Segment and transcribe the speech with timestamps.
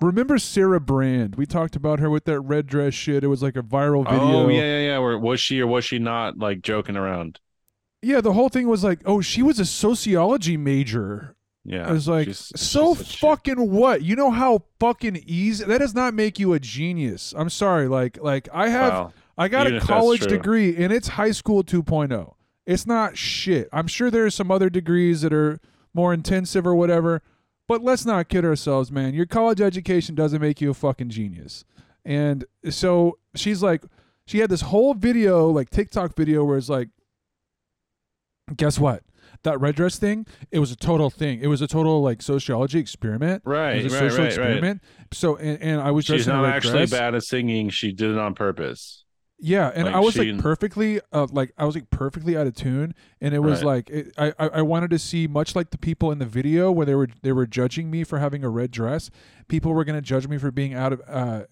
[0.00, 1.36] Remember Sarah Brand?
[1.36, 3.22] We talked about her with that red dress shit.
[3.22, 4.44] It was like a viral oh, video.
[4.44, 4.98] Oh yeah, yeah, yeah.
[4.98, 7.38] Where was she or was she not like joking around?
[8.02, 11.36] Yeah, the whole thing was like, oh, she was a sociology major.
[11.64, 11.86] Yeah.
[11.86, 13.20] I was like, she's- so she's a chick.
[13.20, 14.02] fucking what?
[14.02, 17.34] You know how fucking easy that does not make you a genius.
[17.36, 17.86] I'm sorry.
[17.86, 19.12] Like, like I have, Wow.
[19.36, 22.34] I got Even a college degree and it's high school 2.0.
[22.66, 23.68] It's not shit.
[23.72, 25.60] I'm sure there are some other degrees that are
[25.92, 27.22] more intensive or whatever,
[27.70, 29.14] but let's not kid ourselves, man.
[29.14, 31.64] Your college education doesn't make you a fucking genius.
[32.04, 33.84] And so she's like,
[34.26, 36.88] she had this whole video, like TikTok video, where it's like,
[38.56, 39.04] guess what?
[39.44, 41.38] That red dress thing, it was a total thing.
[41.42, 43.42] It was a total like sociology experiment.
[43.46, 44.46] Right, It was a right, social right, right.
[44.48, 44.82] experiment.
[45.12, 46.90] So, and, and I was dressed She's not actually dress.
[46.90, 47.70] bad at singing.
[47.70, 49.04] She did it on purpose.
[49.42, 52.46] Yeah, and Like, I was she- like perfectly, uh, like I was like perfectly out
[52.46, 53.66] of tune, and it was Right.
[53.66, 56.70] like it, I, I I wanted to see much like the people in the video
[56.70, 59.10] where they were they were judging me for having a red dress.
[59.48, 61.42] People were gonna judge me for being out of uh,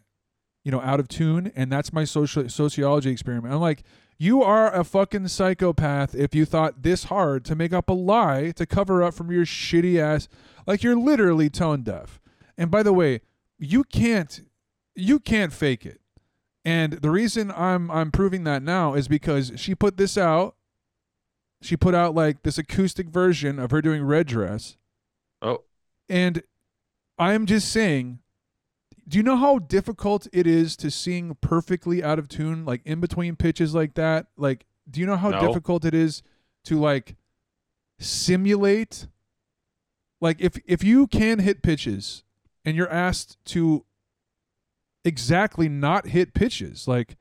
[0.65, 3.55] you know, out of tune, and that's my social sociology experiment.
[3.55, 3.85] I'm like,
[4.19, 8.51] you are a fucking psychopath if you thought this hard to make up a lie
[8.57, 10.29] to cover up from your shitty ass.
[10.67, 12.21] Like you're literally tone deaf.
[12.59, 13.23] And by the way,
[13.59, 14.43] you can't
[14.95, 16.01] you can't fake it.
[16.69, 20.55] And the reason I'm I'm proving that now is because she put this out.
[21.63, 24.77] She put out like this acoustic version of her doing red dress.
[25.41, 25.63] Oh,
[26.11, 26.43] And
[27.19, 28.19] I'm just saying,
[29.09, 33.01] do you know how difficult it is to sing perfectly out of tune, like in
[33.01, 34.27] between pitches like that?
[34.37, 35.41] Like, do you know how No.
[35.41, 36.23] difficult it is
[36.65, 37.17] to like
[37.99, 39.07] simulate?
[40.21, 42.25] Like, if if you can hit pitches
[42.65, 43.85] and you're asked to
[45.09, 47.17] exactly not hit pitches, like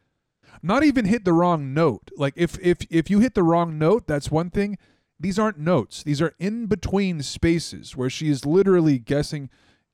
[0.61, 2.11] not even hit the wrong note.
[2.17, 4.77] Like if if if you hit the wrong note, that's one thing.
[5.19, 6.03] These aren't notes.
[6.03, 9.49] These are in between spaces where she is literally guessing.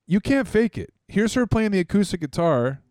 [0.06, 0.94] You can't fake it.
[1.08, 2.82] Here's her playing the acoustic guitar.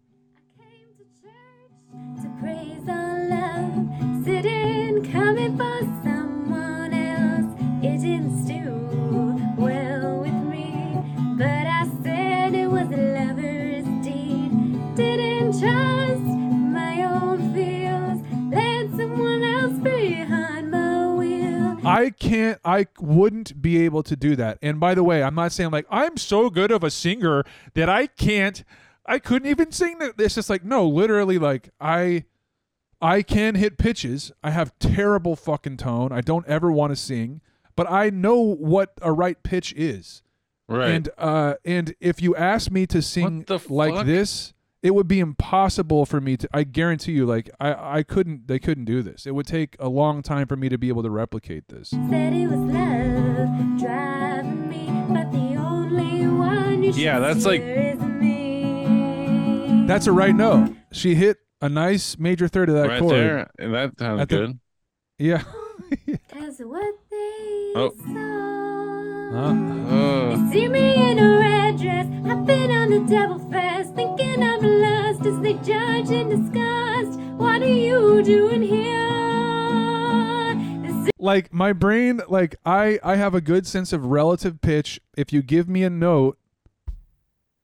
[22.32, 22.58] Can't.
[22.64, 24.58] I wouldn't be able to do that.
[24.62, 27.44] And by the way, I'm not saying like I'm so good of a singer
[27.74, 28.64] that I can't.
[29.04, 30.14] I couldn't even sing that.
[30.18, 32.24] It's just like no, literally like I.
[33.04, 34.30] I can hit pitches.
[34.44, 36.12] I have terrible fucking tone.
[36.12, 37.40] I don't ever want to sing,
[37.74, 40.22] but I know what a right pitch is.
[40.68, 40.88] right.
[40.88, 44.06] And uh and if you ask me to sing like fuck?
[44.06, 48.48] this, it would be impossible for me to I guarantee you like I I couldn't
[48.48, 49.26] they couldn't do this.
[49.26, 51.90] It would take a long time for me to be able to replicate this.
[51.90, 57.92] Said it was love driving me, but the only one you Yeah, that's like- hear
[57.94, 59.84] is me.
[59.86, 60.74] That's a right note.
[60.92, 63.14] She hit a nice major third of that right chord.
[63.14, 64.58] there, and that sounds At the- good.
[65.18, 65.42] Yeah.
[66.64, 67.90] What they Oh.
[69.32, 69.48] Saw.
[69.48, 74.42] Uh, They see me in a red dress, I've been on the devil fest, thinking
[74.42, 77.18] of lust as they judge and disgust.
[77.36, 79.00] What are you doing here?
[81.18, 85.00] Like my brain like I I have a good sense of relative pitch.
[85.16, 86.36] If you give me a note,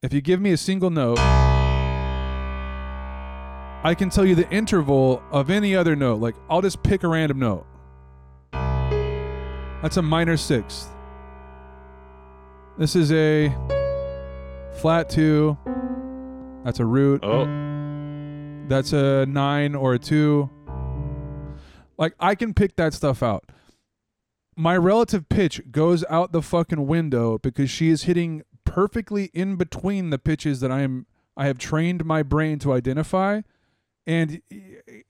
[0.00, 1.18] if you give me a single note,
[3.82, 6.20] I can tell you the interval of any other note.
[6.20, 7.66] Like I'll just pick a random note.
[9.82, 10.88] That's a minor sixth.
[12.78, 13.52] This is a
[14.76, 15.58] flat 2.
[16.64, 17.24] That's a root.
[17.24, 17.44] oh,
[18.68, 20.48] That's a nine or a two.
[21.96, 23.50] Like I can pick that stuff out.
[24.56, 30.10] My relative pitch goes out the fucking window because she is hitting perfectly in between
[30.10, 31.06] the pitches that I am
[31.36, 33.40] I have trained my brain to identify,
[34.06, 34.40] and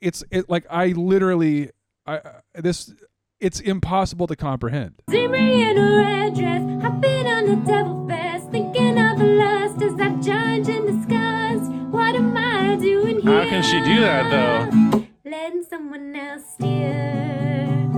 [0.00, 1.70] it's it like I literally
[2.06, 2.20] I
[2.54, 2.94] this
[3.40, 4.94] it's impossible to comprehend.
[5.10, 9.82] See me in a red dress, I've been on the devil fest, thinking of lust
[9.82, 11.70] as I judge and disgust.
[11.90, 13.32] What am I doing here?
[13.32, 15.06] How can she do that, though?
[15.24, 17.88] Letting someone else steer.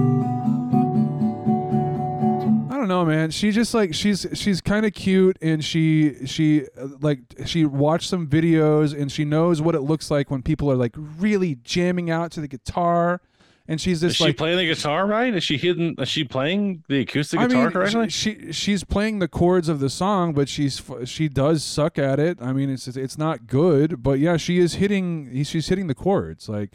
[2.70, 3.30] I don't know, man.
[3.30, 8.08] She just like she's she's kind of cute, and she she uh, like she watched
[8.08, 12.10] some videos, and she knows what it looks like when people are like really jamming
[12.10, 13.20] out to the guitar,
[13.70, 15.32] and she's is just she playing the guitar right?
[15.32, 15.94] Is she hitting?
[15.96, 18.08] Is she playing the acoustic I guitar mean, correctly?
[18.10, 22.18] she, she she's playing the chords of the song, but she's she does suck at
[22.18, 22.38] it.
[22.42, 26.48] I mean, it's it's not good, but yeah, she is hitting she's hitting the chords.
[26.48, 26.70] Like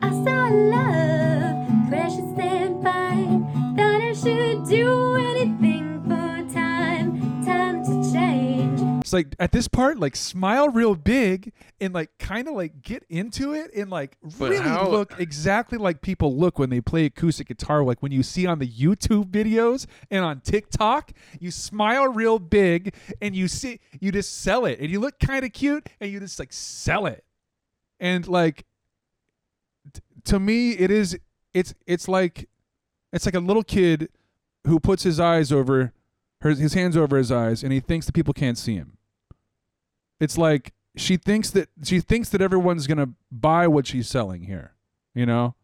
[0.00, 1.11] I saw love,
[9.12, 13.04] it's like at this part, like smile real big and like kind of like get
[13.10, 17.04] into it and like But really how- look exactly like people look when they play
[17.04, 17.84] acoustic guitar.
[17.84, 22.94] Like when you see on the YouTube videos and on TikTok, you smile real big
[23.20, 26.18] and you see you just sell it and you look kind of cute and you
[26.20, 27.24] just like sell it.
[28.00, 28.64] And like
[29.92, 31.18] t- to me, it is
[31.54, 32.48] it's it's like
[33.12, 34.08] it's like a little kid
[34.66, 35.92] who puts his eyes over
[36.40, 38.96] her his hands over his eyes and he thinks that people can't see him.
[40.22, 44.74] It's like she thinks that she thinks that everyone's gonna buy what she's selling here.
[45.14, 45.54] You know?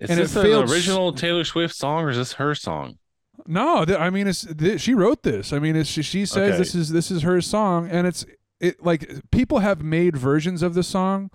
[0.00, 2.98] Is And it this an failed original Taylor Swift song or is this her song?
[3.46, 5.52] No, th- I mean it's th- she wrote this.
[5.52, 6.58] I mean it's she, she says Okay.
[6.58, 8.24] this is this is her song and it's
[8.60, 11.30] it like people have made versions of the song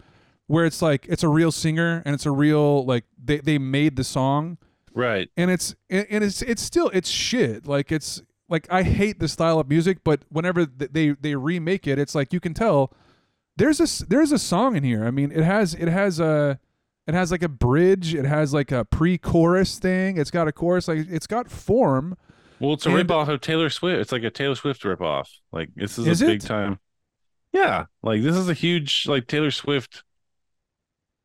[0.47, 3.95] where it's like it's a real singer and it's a real like they they made
[3.97, 4.57] the song
[4.93, 5.29] Right.
[5.37, 9.27] and it's and and it's it's still it's shit like it's like i hate the
[9.27, 12.91] style of music but whenever they they remake it it's like you can tell
[13.57, 16.59] there's a there's a song in here i mean it has it has a
[17.07, 20.87] it has like a bridge it has like a pre-chorus thing it's got a chorus
[20.87, 22.15] like it's got form
[22.59, 24.01] Well, it's a And- rip off of Taylor Swift.
[24.01, 25.29] It's like a Taylor Swift rip off.
[25.53, 26.45] Like this is, Is a big it?
[26.47, 26.77] time.
[27.53, 30.03] Yeah, like this is a huge like Taylor Swift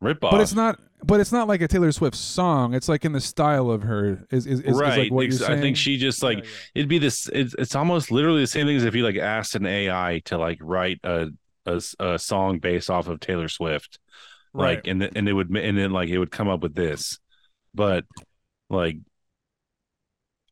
[0.01, 0.31] rip off.
[0.31, 3.21] but it's not but it's not like a taylor swift song it's like in the
[3.21, 4.97] style of her is is, is, is right.
[4.99, 6.49] like what you're I think she just like Yeah, yeah.
[6.75, 7.29] it'd be this.
[7.33, 10.37] It's, it's almost literally the same thing as if you like asked an AI to
[10.37, 11.27] like write a
[11.99, 13.99] a song based off of Taylor Swift,
[14.53, 14.77] Right.
[14.77, 17.19] like and th- and it would and then like it would come up with this,
[17.73, 18.05] but
[18.69, 18.97] like.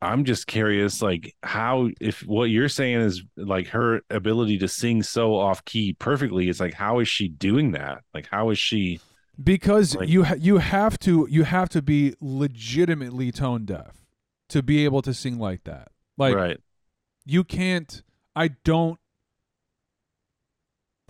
[0.02, 5.02] I'm just curious, like how if what you're saying is like her ability to sing
[5.02, 6.48] so off key perfectly.
[6.50, 8.02] It's like how is she doing that?
[8.12, 9.00] Like how is she?
[9.42, 14.04] Because Like- you ha- you have to you have to be legitimately tone deaf
[14.48, 15.88] to be able to sing like that.
[16.16, 16.60] Like right,
[17.24, 18.02] you can't
[18.36, 18.98] i don't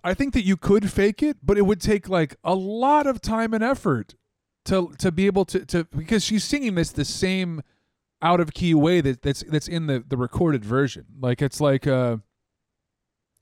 [0.03, 3.21] i think that you could fake it but it would take like a lot of
[3.21, 4.15] time and effort
[4.65, 7.63] to to be able to to because she's singing this the same
[8.23, 11.05] out of key way that that's that's in the the recorded version.
[11.21, 12.19] Like it's like uh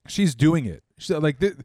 [0.09, 0.83] she's doing it.
[0.99, 1.59] She, like th-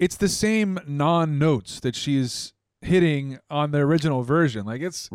[0.00, 4.66] it's the same non notes that she's hitting on the original version.
[4.66, 5.08] Like it's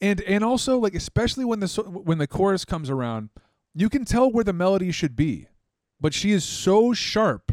[0.00, 1.68] and and also like especially when the
[2.04, 3.30] when the chorus comes around
[3.74, 5.48] you can tell where the melody should be
[6.00, 7.52] but she is so sharp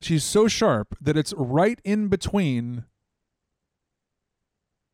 [0.00, 2.84] she's so sharp that it's right in between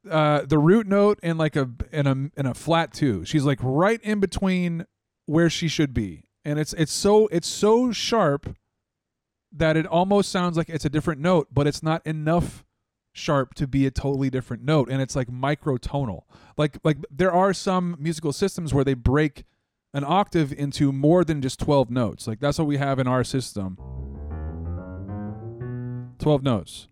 [0.08, 3.24] uh the root note and like a and a and a flat two.
[3.24, 4.86] She's like right in between
[5.26, 6.24] where she should be.
[6.44, 8.56] And it's it's so it's so sharp
[9.52, 12.64] that it almost sounds like it's a different note but it's not enough
[13.12, 16.23] sharp to be a totally different note and it's like microtonal.
[16.56, 19.44] Like like there are some musical systems where they break
[19.93, 22.26] an octave into more than just 12 notes.
[22.26, 23.76] Like that's what we have in our system.
[26.19, 26.88] 12 notes.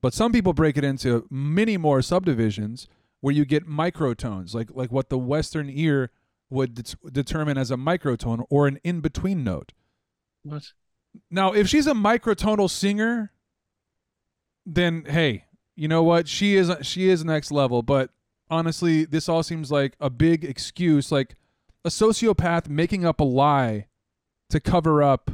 [0.00, 2.88] But some people break it into many more subdivisions
[3.20, 6.10] where you get microtones like like what the western ear
[6.50, 9.72] would det- determine as a microtone or an in between note.
[10.42, 10.72] What?
[11.30, 13.32] Now, if she's a microtonal singer,
[14.64, 15.44] then hey,
[15.76, 16.28] you know what?
[16.28, 17.82] She is she is next level.
[17.82, 18.10] But
[18.50, 21.34] honestly, this all seems like a big excuse, like
[21.84, 23.86] a sociopath making up a lie
[24.50, 25.30] to cover up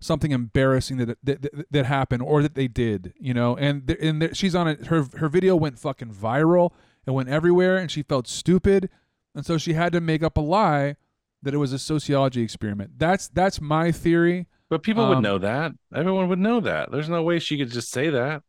[0.00, 3.12] something embarrassing that that, that, that happened or that they did.
[3.18, 4.86] You know, and th- and there, she's on it.
[4.86, 6.72] Her her video went fucking viral.
[7.06, 8.88] It went everywhere, and she felt stupid,
[9.34, 10.96] and so she had to make up a lie
[11.42, 12.98] that it was a sociology experiment.
[12.98, 14.46] That's that's my theory.
[14.72, 15.72] But people Um, would know that.
[15.94, 16.90] Everyone would know that.
[16.90, 18.42] There's no way she could just say that.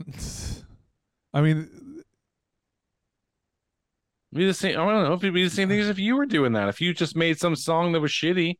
[1.32, 2.02] I mean,
[4.32, 4.72] Be the same.
[4.72, 6.68] I don't know if it'd be the same thing as if you were doing that.
[6.68, 8.58] If you just made some song that was shitty,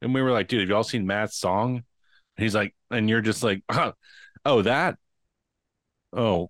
[0.00, 1.84] and we were like, "Dude, have y'all seen Matt's song?"
[2.38, 3.62] And he's like, and you're just like,
[4.46, 4.96] "Oh, that?
[6.14, 6.48] Oh,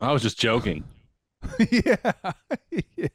[0.00, 0.84] I was just joking."
[1.70, 1.96] yeah,
[2.96, 3.08] yeah.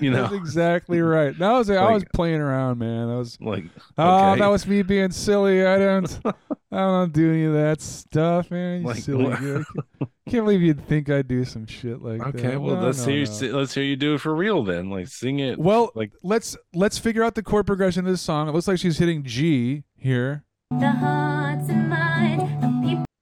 [0.00, 1.36] You know, That's exactly right.
[1.38, 3.08] That was I was playing around, man.
[3.08, 3.64] That was like,
[3.96, 4.40] oh, okay.
[4.40, 5.64] that was me being silly.
[5.66, 6.20] I don't,
[6.72, 8.82] I don't do any of that stuff, man.
[8.82, 9.24] You Like, silly.
[9.24, 9.40] what?
[9.40, 9.64] dude.
[10.28, 12.34] Can't believe you'd think I'd do some shit like that.
[12.36, 12.56] okay.
[12.58, 13.24] Well, No, let's no, hear you.
[13.26, 13.32] no.
[13.32, 14.62] si- Let's hear you do it for real.
[14.62, 15.58] Then, like, sing it.
[15.58, 18.46] Well, like, let's let's figure out the chord progression of this song.
[18.48, 20.44] It looks like she's hitting G here.
[20.70, 21.70] The hearts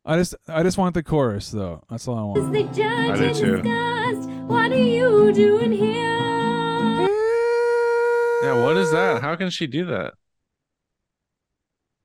[0.08, 1.82] I just I just want the chorus though.
[1.90, 2.38] That's all I want.
[2.38, 3.56] as they judge do and too.
[3.62, 4.28] disgust.
[4.46, 7.08] What are you doing here?
[8.42, 8.62] yeah.
[8.64, 9.20] What is that?
[9.20, 10.14] How can she do that?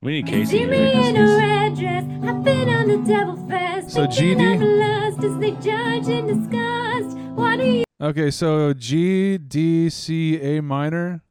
[0.02, 0.46] We need Casey.
[0.52, 0.70] See here.
[0.70, 2.04] me in a red dress.
[2.28, 3.92] I've been on the devil fest.
[3.92, 4.42] So GD?
[4.42, 7.18] I'm lust as they judge and disgust.
[7.36, 11.22] What are you Okay, so G D C A minor.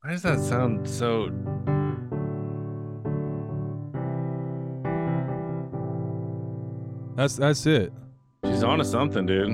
[0.00, 1.30] Why does that sound so?
[7.18, 7.92] That's that's it.
[8.44, 9.48] She's on to something, dude.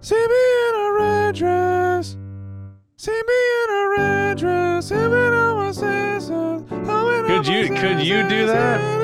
[0.00, 2.16] See me in a red dress.
[2.96, 4.90] See me in a red dress.
[4.90, 6.62] Even on my scissors.
[7.28, 8.97] Could you- could you do that?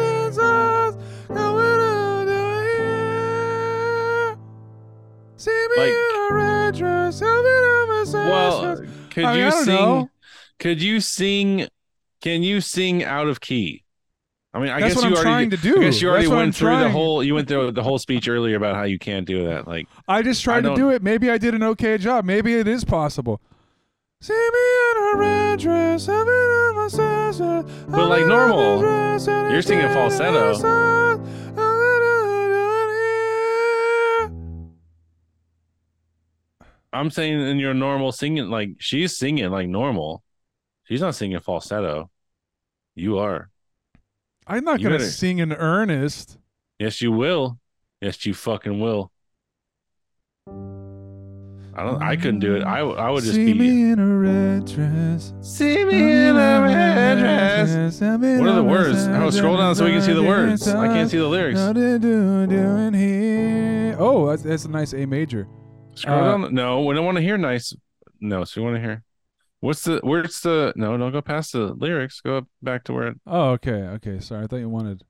[9.14, 9.74] Could I mean, you sing?
[9.74, 10.10] know.
[10.58, 11.68] Could you sing?
[12.20, 13.82] Can you sing out of key?
[14.52, 15.28] I mean, I That's guess what you I'm already.
[15.30, 15.80] trying to do.
[15.80, 17.24] I guess you already went I'm through the whole.
[17.24, 19.66] You went through the whole speech earlier about how you can't do that.
[19.66, 21.02] Like, I just tried to don't- it.
[21.02, 22.24] Maybe I did an okay job.
[22.24, 23.40] Maybe it is possible.
[24.20, 24.38] See me
[24.92, 27.64] in a red dress, even on my scissors.
[27.88, 28.80] But like normal.
[28.80, 30.54] You're singing falsetto.
[36.94, 40.22] I'm saying in your normal singing, like she's singing like normal.
[40.84, 42.10] She's not singing falsetto.
[42.94, 43.50] You are.
[44.46, 46.38] I'm not You gonna better- sing in earnest.
[46.78, 47.58] Yes, you will.
[48.00, 49.10] Yes, you fucking will.
[51.76, 52.00] I don't.
[52.02, 52.62] I couldn't do it.
[52.62, 52.78] I.
[52.80, 53.58] I would just See be.
[53.58, 55.32] me in a red dress.
[55.40, 55.96] See me
[56.28, 58.00] in a red dress.
[58.00, 59.08] What are the words?
[59.08, 60.68] Oh, scroll down so we can see the words.
[60.68, 61.58] I can't see the lyrics.
[61.58, 63.96] What they do doing here?
[63.98, 65.48] Oh, that's, that's a nice A major.
[65.94, 66.54] Scroll Uh, down.
[66.54, 67.72] No, we don't want to hear nice.
[68.20, 69.02] No, so we want to hear.
[69.60, 70.00] What's the?
[70.02, 70.72] Where's the?
[70.76, 72.20] No, don't go past the lyrics.
[72.20, 73.08] Go up back to where.
[73.08, 74.20] It, Oh, okay, okay.
[74.20, 75.04] Sorry, I thought you wanted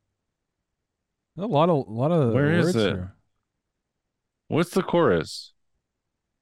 [1.37, 2.81] a lot of a lot of Where is it?
[2.81, 3.15] here.
[4.49, 5.53] what's the chorus?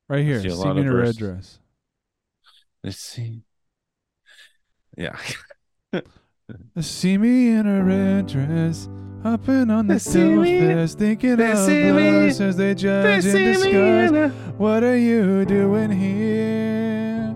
[0.09, 0.41] Right here.
[0.43, 1.59] See a See lot me of in a red dress.
[2.85, 3.43] Let's see.
[4.97, 5.17] Yeah.
[6.81, 8.89] See me in a red dress,
[9.23, 12.75] hopping on the They see me- fest, thinking they of see me- us as they
[12.75, 14.33] judge and discuss.
[14.59, 17.35] What are you doing here?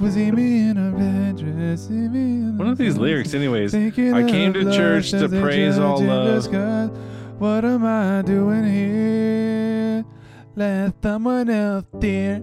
[0.00, 1.86] Was he me in a red dress?
[1.86, 2.18] See me
[2.48, 3.70] in What a these lyrics, anyways?
[3.72, 6.34] thinking I came to church to praise all judge and love.
[6.42, 6.90] discuss.
[7.38, 10.04] What am I doing here?
[10.56, 12.42] Let someone else there.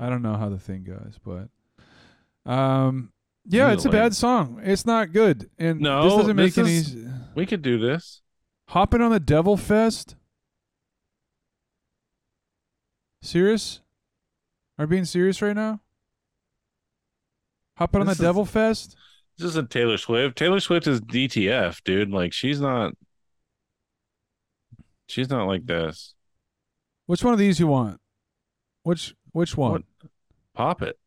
[0.00, 1.48] I don't know how the thing goes, but
[2.46, 3.12] um,
[3.46, 4.60] yeah, Either it's a bad song.
[4.62, 6.76] It's not good, and No, this doesn't make this any.
[6.76, 6.96] is-
[7.34, 8.22] We could do this.
[8.68, 10.16] Hopping on the Devil Fest.
[13.22, 13.80] Serious?
[14.78, 15.80] Are you being serious right now?
[17.76, 18.96] Hopping on This the is- Devil Fest?
[19.38, 20.36] This isn't Taylor Swift.
[20.36, 22.10] Taylor Swift is DTF, dude.
[22.10, 22.94] Like she's not.
[25.08, 26.14] She's not like this.
[27.06, 28.00] Which one of these you want?
[28.82, 29.72] Which which one?
[29.72, 29.82] What?
[30.54, 30.98] Pop it.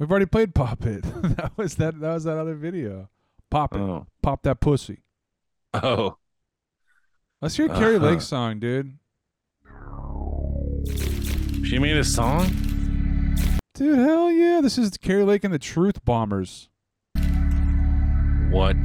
[0.00, 1.02] We've already played Pop It.
[1.36, 3.10] that was that that was that other video.
[3.50, 3.80] Pop it.
[3.80, 4.06] Oh.
[4.22, 5.02] Pop that pussy.
[5.74, 6.16] Oh.
[7.42, 8.06] Let's hear Kari Uh-huh.
[8.06, 8.96] Lake's song, dude.
[11.66, 12.46] She made a song.
[13.74, 14.60] Dude, hell yeah.
[14.62, 16.70] This is Kari Lake and the Truth Bombers.
[18.50, 18.76] What?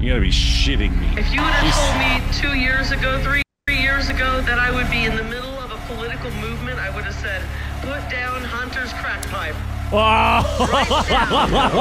[0.00, 1.20] You gotta be shitting me.
[1.20, 4.58] If you would have She's- told me two years ago, three, three years ago, that
[4.58, 7.42] I would be in the middle of a political movement, I would have said,
[7.82, 9.56] put down Hunter's crack pipe.
[9.92, 11.72] Right now.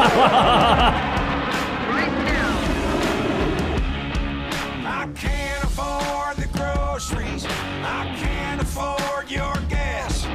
[1.90, 2.50] right now.
[4.84, 7.46] I can't afford the groceries.
[7.46, 10.26] I can't afford your gas.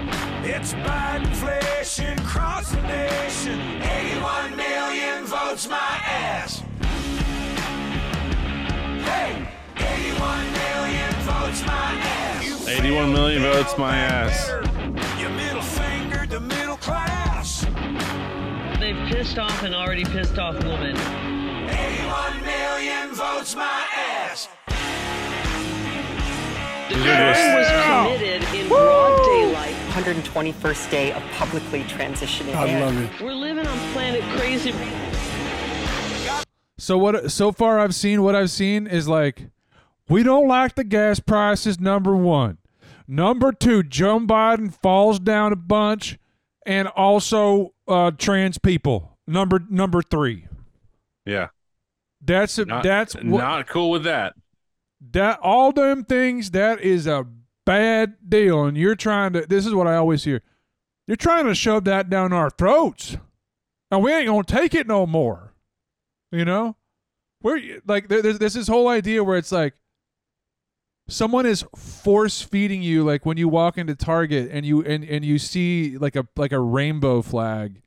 [0.44, 3.60] It's inflation across the nation.
[3.82, 6.62] 81 million votes my ass.
[9.02, 12.44] Hey, 81 million votes my ass.
[12.44, 14.46] You 81 million votes my ass.
[14.46, 14.73] Better.
[19.14, 20.96] Pissed off and already pissed off woman.
[20.96, 24.48] 81 million votes my ass.
[26.88, 29.74] The crime was committed in broad daylight.
[29.90, 33.08] 121st day of publicly transitioning in.
[33.24, 34.74] We're living on planet crazy.
[36.76, 39.48] So what so far I've seen what I've seen is like
[40.08, 42.58] we don't like the gas prices number 1.
[43.06, 46.18] Number 2, Joe Biden falls down a bunch
[46.66, 49.18] and also uh trans people.
[49.26, 50.46] Number number 3.
[51.24, 51.48] Yeah.
[52.20, 54.34] That's a, Not, that's what, not cool with that.
[55.12, 57.26] that all them things that is a
[57.66, 60.42] bad deal and you're trying to this is what I always hear.
[61.06, 63.16] You're trying to shove that down our throats.
[63.90, 65.52] And we ain't going to take it no more.
[66.32, 66.76] You know?
[67.42, 69.74] We're like there, there's there's this whole idea where it's like
[71.08, 75.24] someone is force feeding you like when you walk into Target and you and and
[75.24, 77.82] you see like a like a rainbow flag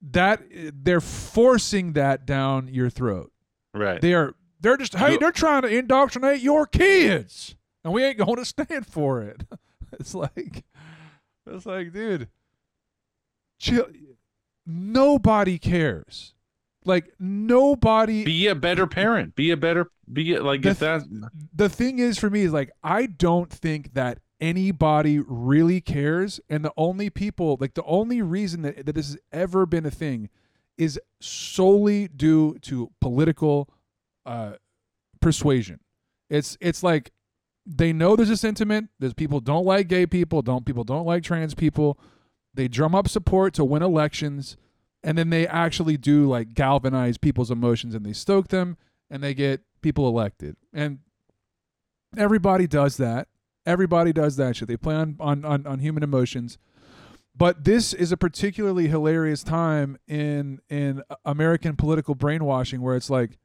[0.00, 0.42] that
[0.72, 3.32] they're forcing that down your throat.
[3.74, 4.00] Right.
[4.00, 7.56] They are they're just hey, they're trying to indoctrinate your kids.
[7.84, 9.44] and we ain't going to stand for it.
[9.90, 10.64] It's like,
[11.46, 12.28] it's like, dude,
[13.58, 13.86] chill.
[14.66, 16.34] Nobody cares.
[16.88, 18.24] Like nobody.
[18.24, 19.36] Be a better parent.
[19.36, 19.90] Be a better.
[20.10, 21.02] Be a, like The if that.
[21.54, 26.64] the thing is for me is like I don't think that anybody really cares and
[26.64, 30.30] the only people like the only reason that, that this has ever been a thing
[30.76, 33.68] is solely due to political
[34.26, 34.52] uh
[35.20, 35.80] persuasion
[36.30, 37.10] it's it's like
[37.66, 41.24] they know there's a sentiment there's people don't like gay people don't people don't like
[41.24, 41.98] trans people
[42.54, 44.56] they drum up support to win elections
[45.02, 48.76] and then they actually do like galvanize people's emotions and they stoke them
[49.10, 50.56] and they get people elected.
[50.72, 50.98] And
[52.16, 53.28] everybody does that.
[53.64, 54.68] Everybody does that shit.
[54.68, 56.58] They play on on on, on human emotions.
[57.36, 63.38] But this is a particularly hilarious time in in american political brainwashing where it's like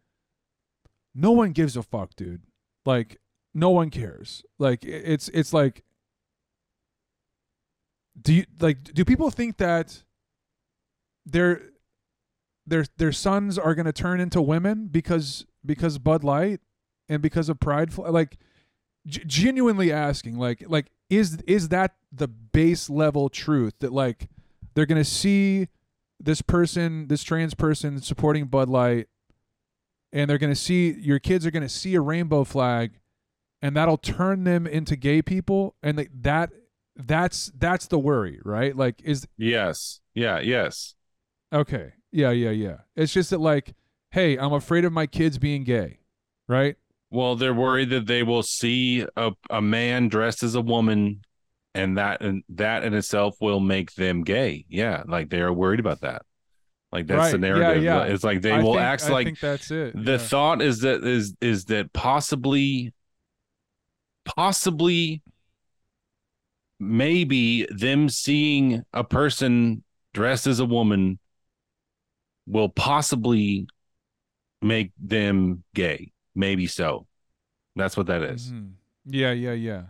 [1.14, 2.42] no one gives a fuck dude.
[2.86, 3.20] Like
[3.54, 4.44] no one cares.
[4.58, 5.84] Like it's it's like
[8.20, 10.04] do you like do people think that
[11.26, 11.62] their
[12.66, 16.60] their their sons are going to turn into women because because Bud Light
[17.10, 18.38] and because of Pride like
[19.08, 24.30] g- genuinely asking like like is is that the base level truth that like
[24.74, 25.68] they're going to see
[26.20, 29.08] this person this trans person supporting Bud Light
[30.12, 33.00] and they're going to see your kids are going to see a rainbow flag
[33.62, 36.52] and that'll turn them into gay people and like that
[36.96, 40.00] that's that's the worry right like is Yes.
[40.14, 40.40] Yeah.
[40.40, 40.96] Yes.
[41.54, 41.94] Okay.
[42.12, 42.78] Yeah, yeah, yeah.
[42.96, 43.74] It's just that like,
[44.12, 46.00] hey, I'm afraid of my kids being gay,
[46.48, 46.76] right?
[47.12, 51.22] Well, they're worried that they will see a, a man dressed as a woman,
[51.76, 54.66] and that and that in itself will make them gay.
[54.68, 56.24] Yeah, like they are worried about that.
[56.92, 57.48] Like that's the Right.
[57.48, 57.84] Yeah, narrative.
[57.84, 58.04] yeah.
[58.04, 59.94] It's like they I will think- act I like think that's it.
[59.96, 60.18] the yeah.
[60.20, 62.94] thought is that is is that possibly
[64.26, 65.22] possibly
[66.80, 71.20] maybe them seeing a person dressed as a woman
[72.48, 73.68] will possibly
[74.62, 77.06] make them gay maybe so
[77.76, 78.52] that's what that is.
[78.52, 78.74] Mhm.
[79.06, 79.84] Yeah, yeah, yeah.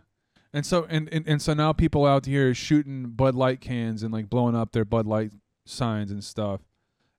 [0.53, 4.13] And so and, and and so now people out here shooting Bud Light cans and
[4.13, 5.33] like blowing up their Bud Light
[5.65, 6.61] signs and stuff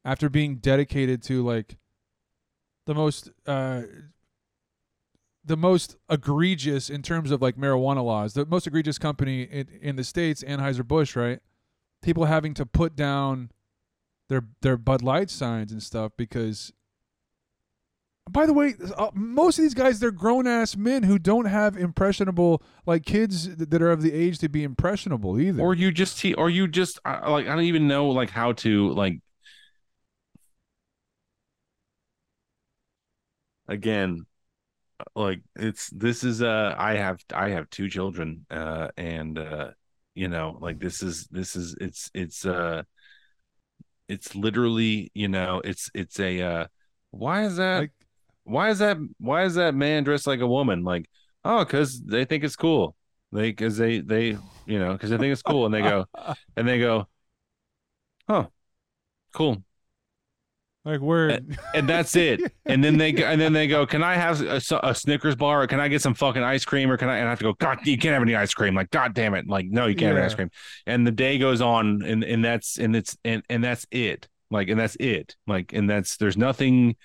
[0.05, 1.77] after being dedicated to like
[2.87, 3.83] the most uh
[5.44, 9.97] the most egregious in terms of like marijuana laws, the most egregious company in, in
[9.97, 11.40] the states, Anheuser Busch, right?
[12.03, 13.51] People having to put down
[14.35, 16.73] their their Bud Light signs and stuff because
[18.31, 21.77] by the way, uh, most of these guys they're grown ass men who don't have
[21.77, 25.62] impressionable like kids th- that are of the age to be impressionable either.
[25.62, 28.53] or you just te- or you just I- like i don't even know like how
[28.53, 29.20] to like
[33.68, 34.25] again
[35.14, 39.70] like it's this is uh i have i have two children uh and uh
[40.14, 42.83] you know like this is this is it's it's uh
[44.08, 46.66] it's literally you know it's it's a uh
[47.10, 47.92] why is that like
[48.44, 50.84] why is that why is that man dressed like a woman?
[50.84, 51.06] Like
[51.44, 52.94] oh because they think it's cool.
[53.32, 54.36] They because they they
[54.66, 55.66] you know because they think it's cool.
[55.66, 56.06] And they go
[56.56, 57.08] and they go
[58.28, 58.48] oh
[59.32, 59.62] cool
[60.85, 61.57] like word.
[61.75, 62.40] and that's it.
[62.66, 65.62] And then they go and then they go can i have a, a snickers bar?
[65.62, 66.90] Or can i get some fucking ice cream?
[66.90, 68.75] Or can i and i have to go god you can't have any ice cream.
[68.75, 69.49] Like god damn it.
[69.49, 70.51] Like no you can't have any ice cream.
[70.87, 74.29] And the day goes on and and that's and it's and and that's it.
[74.51, 75.37] Like and that's it.
[75.47, 76.97] Like and that's there's nothing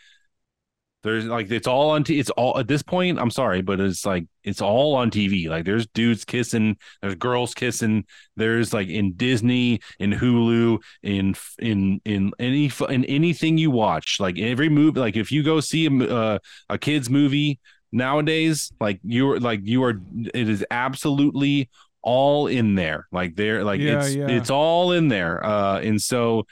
[1.03, 4.05] there's like it's all on t- it's all at this point i'm sorry but it's
[4.05, 8.03] like it's all on tv like there's dudes kissing there's girls kissing
[8.35, 14.17] there's like in disney in hulu in in in any in anything you watch.
[14.19, 17.59] Like every movie like if you go see a, uh, a kids movie
[17.91, 19.99] nowadays like you're like you are
[20.33, 21.69] it is absolutely
[22.01, 23.07] all in there.
[23.11, 24.27] Like there like Yeah, it's yeah.
[24.27, 25.45] it's all in there.
[25.45, 26.45] Uh and so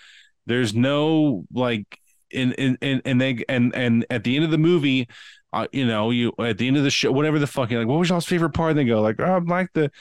[0.45, 1.85] there's no like
[2.33, 5.07] and and and they and and at the end of the movie
[5.53, 7.87] uh, you know you at the end of the show whatever the fuck you're like
[7.87, 8.71] what was y'all's favorite part?
[8.71, 9.91] And they go like oh i like the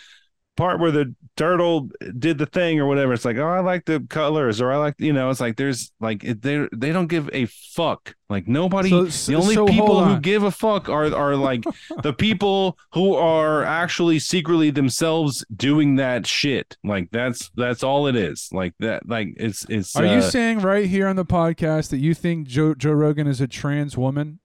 [0.56, 1.88] part where the turtle
[2.18, 4.94] did the thing or whatever it's like oh i like the colors or i like
[4.98, 9.08] you know it's like there's like they they don't give a fuck like nobody So-
[9.10, 11.62] so- the only so people hold who give a fuck are are like
[12.02, 18.16] the people who are actually secretly themselves doing that shit like that's that's all it
[18.16, 21.90] is like that like it's it's Are you uh, saying right here on the podcast
[21.90, 24.40] that you think Joe Joe Rogan is a trans woman?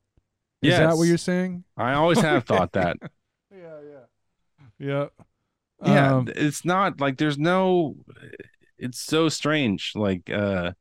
[0.61, 1.63] Is that what you're saying?
[1.77, 2.97] i always have thought that
[3.51, 4.05] Yeah, yeah.
[4.77, 5.05] Yeah.
[5.85, 7.95] Yeah Um, it's not like there's no
[8.77, 10.71] it's so strange like uh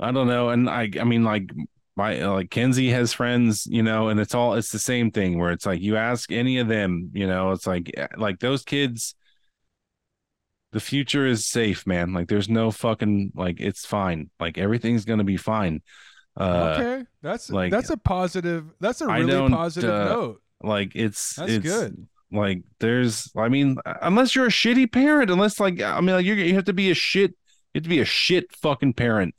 [0.00, 1.50] i don't know and i i mean like
[1.98, 5.50] my like Kenzie has friends, you know, and it's all it's the same thing where
[5.50, 9.16] it's like you ask any of them, you know, it's like eh, like those kids
[10.72, 12.12] the future is safe, man.
[12.12, 14.30] Like there's no fucking like it's fine.
[14.38, 15.82] Like everything's going to be fine.
[16.38, 18.66] Uh okay, that's like, that's a positive.
[18.78, 20.42] That's a really positive uh, note.
[20.62, 22.06] like it's That's it's good.
[22.30, 26.34] Like there's I mean unless you're a shitty parent, unless like I mean like you
[26.34, 27.30] you have to be a shit
[27.72, 29.34] you have to be a shit fucking parent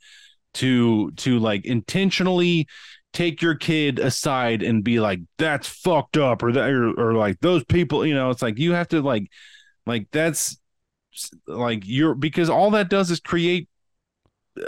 [0.54, 2.66] to to like intentionally
[3.12, 7.38] take your kid aside and be like that's fucked up or that or, or like
[7.40, 9.28] those people you know it's like you have to like
[9.86, 10.58] like that's
[11.46, 13.68] like you're because all that does is create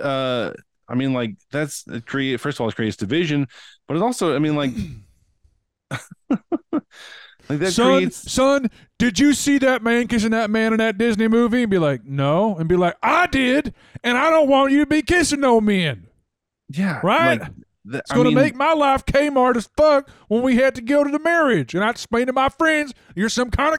[0.00, 0.52] uh
[0.88, 3.46] i mean like that's create first of all it creates division
[3.86, 4.72] but it also i mean like
[7.52, 10.98] like that son, creates son, did you see that man kissing that man in that
[10.98, 11.62] Disney movie?
[11.62, 14.86] And be like, no, and be like, I did, and I don't want you to
[14.86, 16.06] be kissing no men.
[16.68, 17.40] yeah Right?
[17.40, 17.50] like,
[17.84, 21.02] the- It's I gonna make my life Kmart as fuck when we had to go
[21.04, 23.78] to the marriage, and I explained to my friends, you're some kind of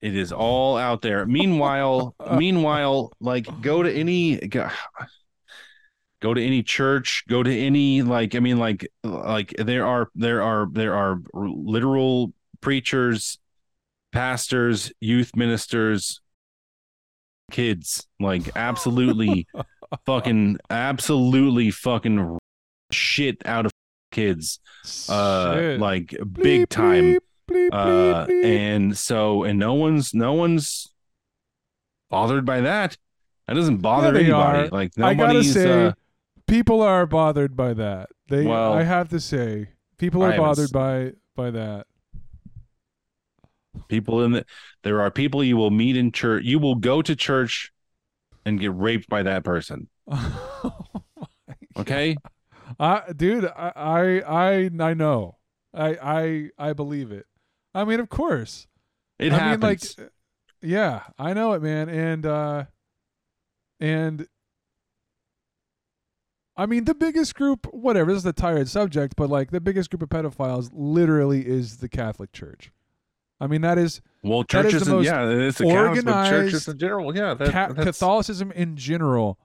[0.00, 1.26] It is all out there.
[1.26, 4.68] Meanwhile, uh, meanwhile, like go to any go,
[6.26, 10.42] go to any church, go to any like I mean like like there are there
[10.42, 13.38] are there are literal preachers,
[14.10, 16.20] pastors, youth ministers,
[17.52, 19.46] kids, like absolutely
[20.06, 22.38] fucking absolutely fucking
[22.90, 23.72] shit out of
[24.12, 24.60] kids
[25.08, 25.80] uh Shit.
[25.80, 27.18] like big Bleep, time bleep,
[27.50, 28.44] bleep, uh bleep, bleep.
[28.44, 30.88] and so and no one's no one's
[32.08, 32.96] bothered by that
[33.46, 34.68] that doesn't bother they anybody are.
[34.68, 35.92] like nobody's say, uh
[36.46, 38.10] people are bothered by that.
[38.28, 41.86] They, Well, I have to say, people are bothered by by that.
[43.88, 44.46] people in the
[44.82, 47.70] there are people you will meet in church you will go to church
[48.46, 49.86] and get raped by that person
[51.76, 52.16] okay
[52.78, 55.36] I, dude, I, I, I, I know.
[55.72, 57.26] I, I, I believe it.
[57.74, 58.66] I mean, of course.
[59.18, 60.12] it I happens mean, like,
[60.62, 61.88] yeah, I know it, man.
[61.88, 62.64] And, uh,
[63.78, 64.26] and,
[66.56, 69.90] I mean, the biggest group, whatever, this is a tired subject, but like the biggest
[69.90, 72.72] group of pedophiles literally is the Catholic Church.
[73.38, 76.78] I mean, that is well that is churches the and yeah it's but churches in
[76.78, 79.38] general yeah that, Ca- Catholicism in general,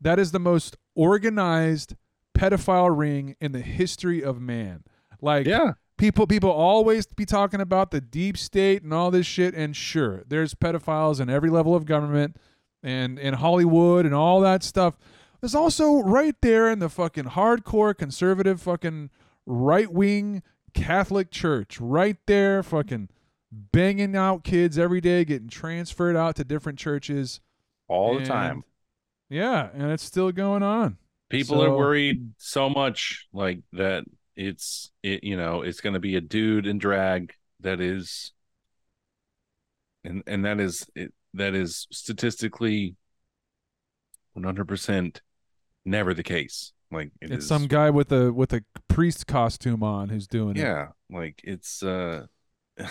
[0.00, 1.96] that is the most organized
[2.38, 4.84] pedophile ring in the history of man.
[5.20, 9.54] Like, yeah people people always be talking about the deep state and all this shit
[9.54, 12.36] and sure there's pedophiles in every level of government
[12.82, 14.98] and in hollywood and all that stuff
[15.40, 19.10] there's also right there in the fucking hardcore conservative fucking
[19.46, 20.42] right-wing
[20.74, 21.80] catholic church.
[21.80, 23.08] Right there fucking
[23.50, 27.40] banging out kids every day getting transferred out to different churches.
[27.88, 28.64] All the And- time.
[29.28, 30.98] Yeah and it's still going on.
[31.28, 34.04] People are worried so much like that
[34.36, 38.32] it's it you know it's going to be a dude in drag that is
[40.04, 42.94] and and that is it, that is statistically
[44.36, 45.20] 100%
[45.84, 49.82] never the case like it it's is- some guy with a with a priest costume
[49.82, 52.26] on who's doing it yeah like it's uh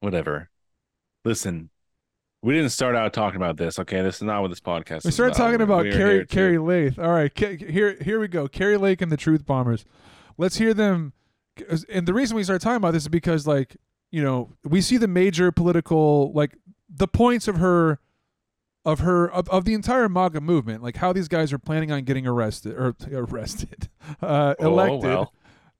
[0.00, 0.50] whatever
[1.24, 1.70] listen
[2.42, 5.04] we didn't start out talking about this okay this is not what this podcast is.
[5.06, 6.98] We started talking about We are Kari Kari Lath.
[6.98, 8.48] All right, here here we go.
[8.48, 9.84] Kari Lake and the Truth Bombers.
[10.38, 11.12] Let's hear them.
[11.90, 13.76] And the reason we started talking about this is because, like,
[14.10, 16.56] you know, we see the major political, like,
[16.88, 17.98] the points of her,
[18.84, 22.02] of her, of, of the entire MAGA movement, like how these guys are planning on
[22.04, 23.88] getting arrested or arrested,
[24.22, 25.02] uh, Oh, elected.
[25.02, 25.32] well.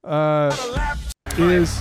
[0.02, 0.96] Uh,
[1.36, 1.80] is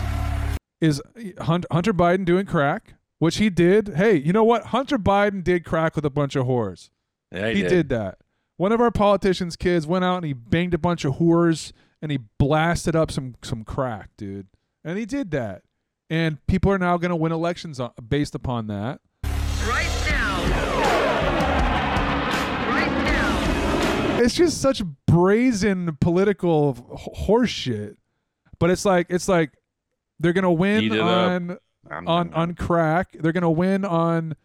[0.81, 1.01] is
[1.39, 2.95] Hunter Biden doing crack?
[3.19, 3.89] Which he did.
[3.95, 4.67] Hey, you know what?
[4.67, 6.89] Hunter Biden did crack with a bunch of whores.
[7.33, 8.17] Yeah, He did that.
[8.57, 12.11] One of our politicians' kids went out and he banged a bunch of whores and
[12.11, 14.47] he blasted up some some crack, dude.
[14.85, 15.63] And he did that.
[16.09, 18.99] And people are now going to win elections on, based upon that.
[19.67, 19.98] Right
[24.19, 27.67] It's just such brazen political h- horse.
[28.59, 29.51] But it's like it's like
[30.19, 31.07] they're going to win Eat it up.
[31.07, 31.57] on
[31.89, 33.15] I'm- on on crack.
[33.19, 34.35] They're going to win on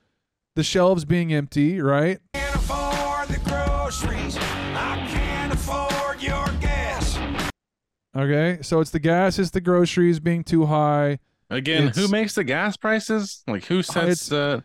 [0.54, 2.18] the shelves being empty, right?
[2.32, 4.37] Can't afford the groceries.
[4.38, 7.18] I can't afford your gas.
[8.16, 8.58] Okay?
[8.62, 11.18] So it's the gas, it's the groceries being too high.
[11.50, 13.42] Again, who makes the gas prices?
[13.48, 14.60] Like who sets uh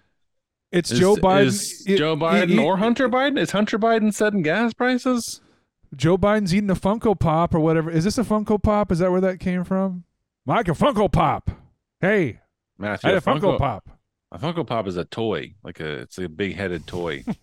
[0.71, 1.45] It's is, Joe Biden.
[1.47, 3.39] Is it- Joe Biden it- or Hunter Biden?
[3.39, 5.41] Is Hunter Biden setting gas prices?
[5.95, 7.89] Joe Biden's eating a Funko Pop or whatever.
[7.89, 8.91] Is this a Funko Pop?
[8.91, 10.03] Is that where that came from?
[10.45, 11.49] Mike, a Funko Pop.
[11.99, 12.39] Hey,
[12.77, 13.89] Matthew, I had a Funko, Funko, Pop.
[14.31, 15.55] a Funko Pop is a toy.
[15.63, 17.23] Like a it's a big headed toy.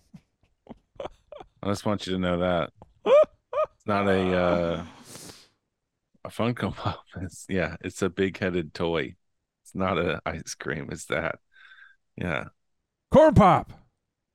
[1.61, 2.71] I just want you to know that.
[3.05, 4.85] It's not a uh,
[6.23, 7.03] a Funko Pop.
[7.21, 9.15] It's yeah, it's a big headed toy.
[9.63, 10.87] It's not a ice cream.
[10.91, 11.39] It's that.
[12.15, 12.45] Yeah,
[13.11, 13.71] Corn pop.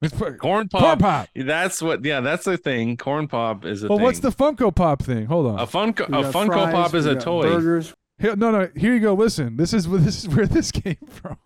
[0.01, 0.81] It's corn pop.
[0.81, 1.29] Corn pop.
[1.37, 2.05] That's what.
[2.05, 2.97] Yeah, that's the thing.
[2.97, 4.05] Corn pop is a Well, thing.
[4.05, 5.27] what's the Funko Pop thing?
[5.27, 5.59] Hold on.
[5.61, 6.09] a Funko?
[6.09, 7.43] We A got Funko fries, Pop is a toy.
[7.43, 7.95] Burgers.
[8.19, 8.69] Here, no, no.
[8.77, 9.15] Here you go.
[9.15, 11.37] Listen, this is this is where this came from.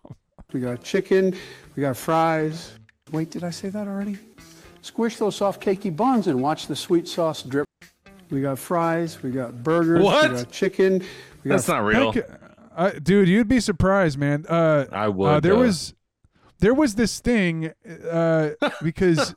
[0.53, 1.35] We got chicken.
[1.75, 2.71] We got fries.
[3.11, 4.17] Wait, did I say that already?
[4.81, 7.67] Squish those soft cakey buns and watch the sweet sauce drip.
[8.31, 9.21] We got fries.
[9.21, 10.03] We got burgers.
[10.03, 10.31] What?
[10.31, 11.03] We got chicken.
[11.43, 12.11] We That's got not real.
[12.11, 12.29] Heck,
[12.75, 14.45] uh, dude, you'd be surprised, man.
[14.47, 15.27] Uh, I would.
[15.27, 15.93] uh, there uh, was
[16.59, 17.73] there was this thing
[18.09, 18.51] uh,
[18.83, 19.35] because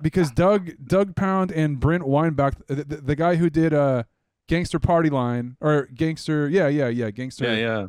[0.00, 4.04] because Doug Doug Pound and Brent Weinbach, the, the, the guy who did uh,
[4.48, 7.86] Gangster Party Line or Gangster, yeah, yeah, yeah, Gangster Yeah, yeah.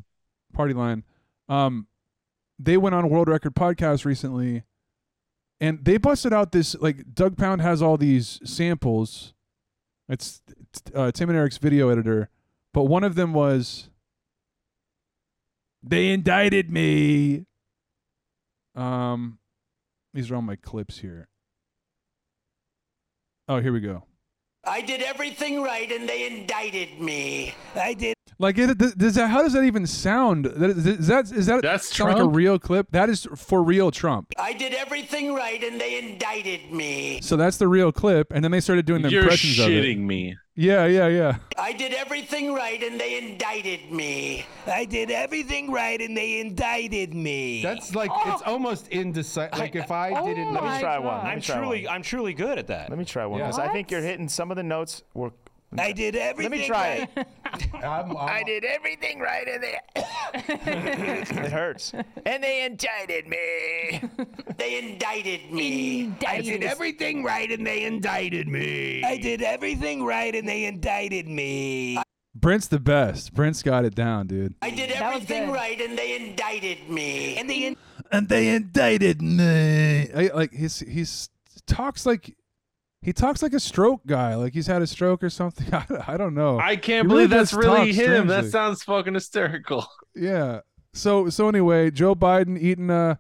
[0.54, 1.04] Party Line.
[1.50, 1.88] Um,
[2.58, 4.64] they went on a World Record podcast recently,
[5.60, 9.34] and they busted out this like Doug Pound has all these samples.
[10.08, 10.42] It's
[10.94, 12.30] uh, Tim and Eric's video editor,
[12.74, 13.90] but one of them was
[15.84, 17.46] they indicted me.
[18.76, 19.40] Um,
[20.14, 21.28] these are all my clips here.
[23.48, 24.04] Oh, here we go.
[24.68, 27.54] I did everything right and they indicted me.
[27.76, 28.16] I did.
[28.40, 29.30] Like, it, does that?
[29.30, 30.46] How does that even sound?
[30.46, 32.88] That- Is that is that That's sound like a real clip?
[32.92, 34.34] That is for real Trump.
[34.38, 37.22] I did everything right and they indicted me.
[37.22, 39.74] So that's the real clip, and then they started doing the You're impressions of it.
[39.74, 40.36] You're shitting me.
[40.58, 41.38] Yeah, yeah, yeah.
[41.58, 44.46] I did everything right and they indicted me.
[44.66, 47.62] I did everything right and they indicted me.
[47.62, 48.32] That's like oh.
[48.32, 49.60] it's almost indecisive.
[49.60, 50.54] Like if I oh didn't.
[50.54, 51.18] Let me my try one.
[51.18, 51.96] Let me I'm try truly, one.
[51.96, 52.90] I'm truly good at that.
[52.90, 53.48] Let me try one Yeah.
[53.48, 55.04] because I think you're hitting some of the notes.
[55.14, 55.32] Were
[55.80, 57.28] I did everything let me try right.
[57.54, 57.84] it.
[57.84, 59.80] I'm, I'm, did everything right and they
[60.36, 61.94] It hurts.
[62.26, 64.02] and they indicted me.
[64.58, 66.14] they indicted me.
[66.28, 69.04] I did everything right and they indicted me.
[69.04, 71.98] I did everything right and they indicted me.
[72.34, 73.34] Brent's the best.
[73.34, 74.56] Brent's got it down, dude.
[74.62, 77.38] I did everything right and they indicted me.
[77.38, 77.78] And they in-
[78.12, 80.12] And they indicted me.
[80.14, 81.30] I, like he's he's
[81.66, 82.36] talks like
[83.06, 84.34] he talks like a stroke guy.
[84.34, 85.72] Like he's had a stroke or something.
[85.74, 86.58] I, I don't know.
[86.60, 88.28] I can't He really believe that's really talk him.
[88.28, 89.88] That sounds fucking hysterical.
[90.16, 90.62] Yeah.
[90.94, 93.20] So so anyway, Joe Biden eating a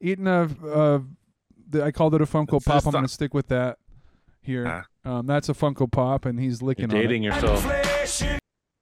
[0.00, 1.00] eating a uh,
[1.68, 2.86] the, I called it a Funko It's Pop.
[2.86, 3.78] I'm gonna stick with that
[4.42, 4.86] here.
[5.04, 7.42] Um, that's a Funko Pop, and he's You're licking dating on it.
[7.42, 7.64] yourself.
[7.64, 8.38] Inflation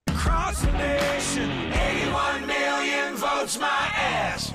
[0.08, 1.50] across the nation.
[1.72, 4.47] 81 million votes my ass.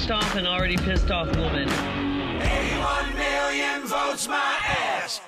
[0.00, 1.68] Pissed off an already pissed off woman.
[1.68, 5.20] 81 million votes my ass.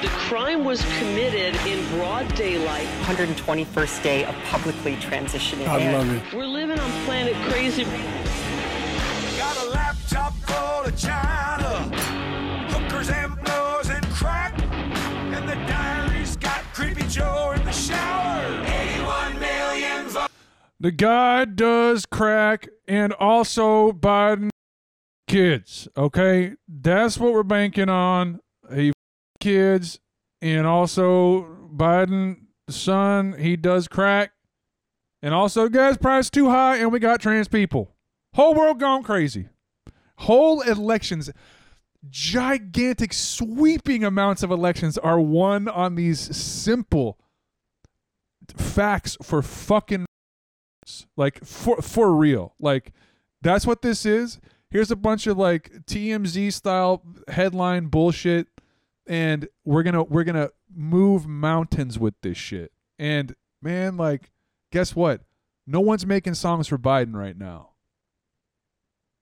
[0.00, 2.86] The crime was committed in broad daylight.
[3.02, 5.68] 121st day of publicly transitioning.
[5.68, 6.34] I And love it.
[6.34, 7.84] We're living on planet crazy.
[9.36, 11.94] Got a laptop full of China,
[12.70, 13.39] hookers and
[20.82, 24.48] The guy does crack, and also Biden
[25.28, 25.86] kids.
[25.94, 28.40] Okay, that's what we're banking on.
[28.72, 28.92] He
[29.40, 30.00] kids,
[30.40, 33.34] and also Biden son.
[33.38, 34.32] He does crack,
[35.20, 37.94] and also gas price too high, and we got trans people.
[38.34, 39.48] Whole world gone crazy.
[40.20, 41.30] Whole elections,
[42.08, 47.18] gigantic, sweeping amounts of elections are won on these simple
[48.56, 50.06] facts for fucking
[51.16, 52.54] like for for real.
[52.60, 52.92] Like
[53.42, 54.40] that's what this is.
[54.70, 58.46] Here's a bunch of like tmz style headline bullshit
[59.06, 62.70] and we're gonna we're gonna move mountains with this shit.
[62.98, 64.30] And man like
[64.72, 65.22] guess what?
[65.66, 67.70] No one's making songs for biden right now.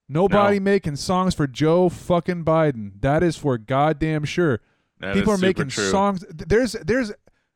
[0.07, 0.63] Nobody No.
[0.63, 2.93] making songs for joe fucking biden.
[3.01, 4.61] That is for goddamn sure.
[4.99, 5.89] That people are making true.
[5.89, 6.25] songs.
[6.29, 7.11] There's there's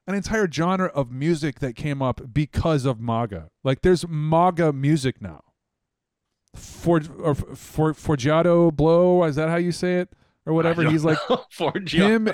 [0.08, 3.50] an entire genre of music that came up because of maga.
[3.64, 5.42] Like there's maga music now.
[6.56, 10.10] For or for forgiato blow is that how you say it?
[10.46, 10.84] Or whatever.
[10.90, 11.18] He's like
[11.88, 12.30] him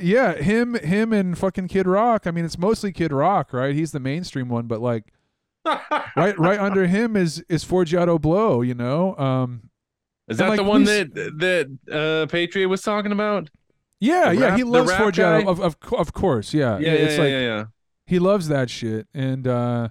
[0.00, 2.26] yeah him him and fucking kid rock.
[2.26, 3.74] I mean it's mostly kid rock right?
[3.74, 5.12] He's the mainstream one but like
[6.16, 9.14] right right under him is is forgiato blow you know?
[9.16, 9.70] Um
[10.26, 13.50] Is that like, the one that that uh, Patriot was talking about?
[14.00, 17.14] Yeah The yeah rap- he loves forgiato of, of of course yeah Yeah, yeah, it's
[17.16, 17.64] yeah, like yeah, yeah.
[18.06, 19.88] he loves that shit and uh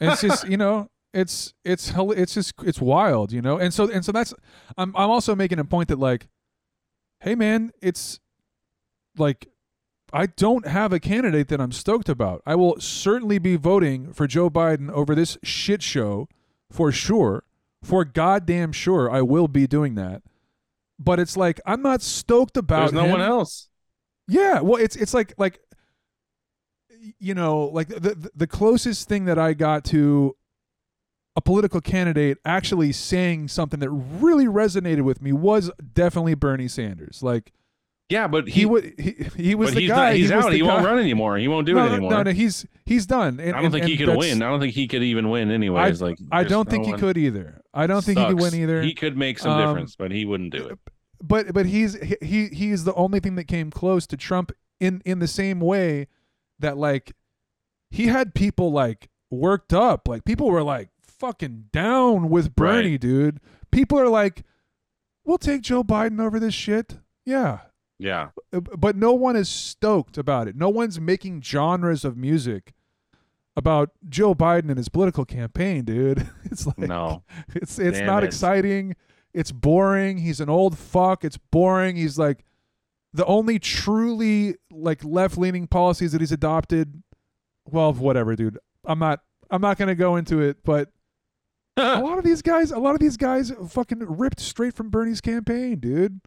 [0.00, 4.04] it's just you know it's it's it's just it's wild you know and so and
[4.04, 4.34] so that's
[4.76, 6.28] i'm i'm also making a point that like
[7.20, 8.20] hey man it's
[9.16, 9.48] like
[10.16, 12.40] I don't have a candidate that I'm stoked about.
[12.46, 16.28] I will certainly be voting for Joe Biden over this shit show
[16.70, 17.42] for sure.
[17.82, 20.22] For goddamn sure, I will be doing that.
[21.04, 22.80] But it's like I'm not stoked about.
[22.80, 23.10] There's no him.
[23.12, 23.68] one else.
[24.26, 25.60] Yeah, well, it's it's like like
[27.18, 30.34] you know, like the the, closest thing that I got to
[31.36, 37.22] a political candidate actually saying something that really resonated with me was definitely Bernie Sanders.
[37.22, 37.52] Like
[38.08, 39.96] Yeah, but he he, would he, he was the he's guy.
[40.10, 40.52] not, he's he out.
[40.52, 41.36] He won't run anymore.
[41.36, 42.10] He won't do no, it anymore.
[42.12, 43.40] No, no, he's he's done.
[43.40, 44.42] And, I don't think and- he could win.
[44.42, 46.00] I don't think he could even win I, anyways.
[46.00, 47.60] like I don't no think he one- could either.
[47.74, 48.80] I don't think he could win either.
[48.80, 50.78] He could make some Um, difference, but he wouldn't do it.
[51.26, 55.00] But but he's he- he he's the only thing that came close to Trump in
[55.04, 56.06] in the same way
[56.58, 57.12] that like
[57.90, 63.00] he had people like worked up like people were like fucking down with Bernie Right.
[63.00, 64.42] dude people are like
[65.24, 67.60] we'll take Joe Biden over this shit yeah
[67.98, 68.28] Yeah.
[68.52, 72.74] But no one is stoked about it no one's making genres of music
[73.56, 77.22] about Joe Biden and his political campaign dude it's like No.
[77.54, 78.26] it's it's Damn not it.
[78.26, 78.96] exciting.
[79.34, 80.18] It's boring.
[80.18, 81.24] He's an old fuck.
[81.24, 81.96] It's boring.
[81.96, 82.44] He's like
[83.12, 87.02] the only truly like left leaning policies that he's adopted.
[87.70, 88.58] Well, whatever, dude.
[88.84, 89.20] I'm not
[89.50, 90.90] I'm not gonna go into it, but
[91.76, 95.20] a lot of these guys, a lot of these guys, fucking ripped straight from Bernie's
[95.20, 96.20] campaign, dude.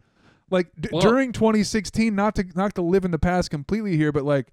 [0.50, 4.12] Like d- Well- during 2016, not to not to live in the past completely here,
[4.12, 4.48] but like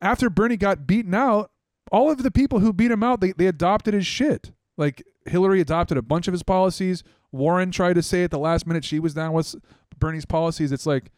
[0.00, 1.50] after Bernie got beaten out,
[1.90, 4.52] all of the people who beat him out, they, they adopted his shit.
[4.76, 7.02] Like Hillary adopted a bunch of his policies.
[7.32, 9.54] Warren tried to say at the last minute she was down with
[9.98, 10.70] Bernie's policies.
[10.70, 11.10] It's like,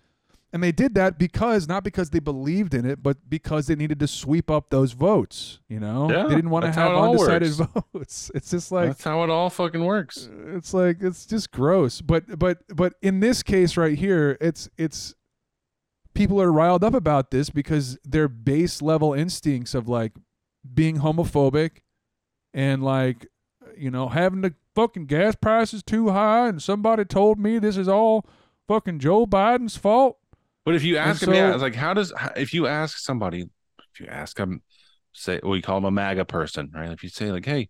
[0.53, 3.99] and they did that because not because they believed in it, but because they needed
[3.99, 5.59] to sweep up those votes.
[5.69, 7.73] You know, Yeah, they didn't want to have undecided works.
[7.93, 8.31] votes.
[8.37, 10.29] It's just like That's how it all fucking works.
[10.33, 14.69] Uh, it's like it's just gross but but but in this case right here it's
[14.79, 15.15] it's
[16.15, 20.13] people are riled up about this because their base level instincts of like
[20.73, 21.79] being homophobic
[22.53, 23.27] and like
[23.79, 27.89] you know having the fucking gas prices too high and somebody told me this is
[27.89, 28.27] all
[28.69, 30.19] fucking Joe Biden's fault
[30.65, 32.99] But if you And ask him, yeah, so- it's like, how does, if you ask
[32.99, 33.43] somebody,
[33.93, 34.63] if you ask them,
[35.13, 36.91] say, we call them a MAGA person, right?
[36.91, 37.69] If you say, like, hey,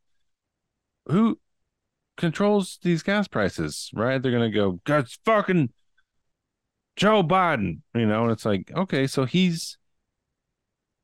[1.07, 1.39] who
[2.17, 4.23] controls these gas prices, right?
[4.23, 5.71] They're going to go, God's fucking
[6.97, 8.23] Joe Biden, you know?
[8.23, 9.77] And it's like, okay, so he's,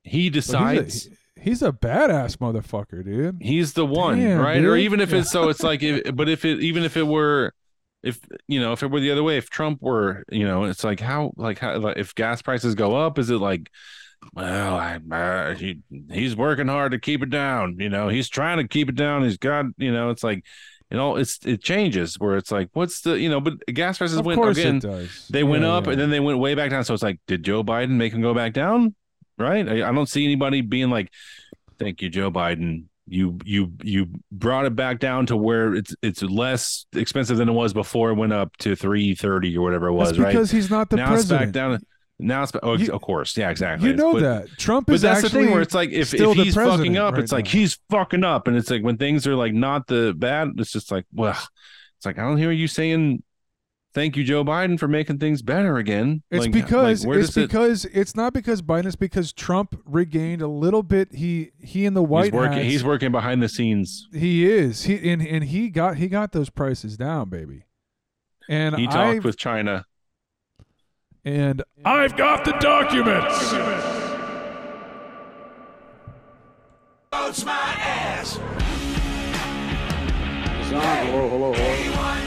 [0.04, 1.08] he But he's a- decides.
[1.36, 4.62] He's a badass motherfucker dude He's the one, Damn, right?
[4.64, 7.52] Or even if it's so, it's like, if, but if it, even if it were,
[8.02, 10.84] if you know, if it were the other way, if Trump were, you know, it's
[10.84, 13.70] like how, like how, like, if gas prices go up, is it like,
[14.34, 17.76] well, I, uh, he he's working hard to keep it down.
[17.78, 19.24] You know, he's trying to keep it down.
[19.24, 20.44] He's got, you know, it's like,
[20.90, 24.18] you know, it's it changes where it's like, what's the, you know, but gas prices
[24.18, 24.76] of went again.
[24.76, 25.92] it does They went up yeah.
[25.92, 26.84] and then they went way back down.
[26.84, 28.94] So it's like, did Joe Biden make him go back down?
[29.40, 29.68] Right?
[29.68, 31.10] I, I don't see anybody being like,
[31.78, 32.84] "Thank you, Joe Biden.
[33.08, 37.52] You you you brought it back down to where it's it's less expensive than it
[37.52, 40.32] was before it went up to three thirty or whatever it was." That's right?
[40.32, 41.80] because he's not the now president it's back down.
[42.20, 43.88] Now it's oh, You- of course, yeah, exactly.
[43.88, 46.36] you know But- that Trump but is that's the thing where it's like if, if
[46.36, 49.34] he's fucking up, right it's like he's fucking up, and it's like when things are
[49.34, 51.38] like not the bad, it's just like well,
[51.96, 53.22] it's like I don't hear you saying
[53.94, 56.22] thank you, Joe Biden, for making things better again.
[56.30, 58.86] It's Like- because like, it's does it- because it's not because Biden.
[58.86, 61.12] It's because Trump regained a little bit.
[61.14, 62.58] He he in the he's White working.
[62.58, 62.62] House.
[62.70, 64.08] He's working behind the scenes.
[64.12, 64.84] He is.
[64.84, 67.64] He and and he got he got those prices down, baby.
[68.48, 69.86] And He talked I've- with China.
[71.24, 73.52] and I've got the documents.
[77.12, 78.36] Votes my ass.
[80.68, 82.19] Hello, hello, hello.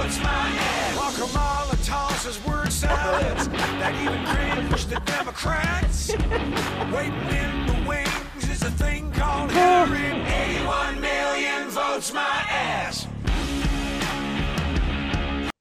[0.00, 0.96] 81 million my ass.
[0.96, 6.10] While Kamala tosses word salads that even cringe the Democrats.
[6.92, 10.22] Waiting in the wings is a thing called Hillary.
[10.22, 13.06] 81 million votes my ass.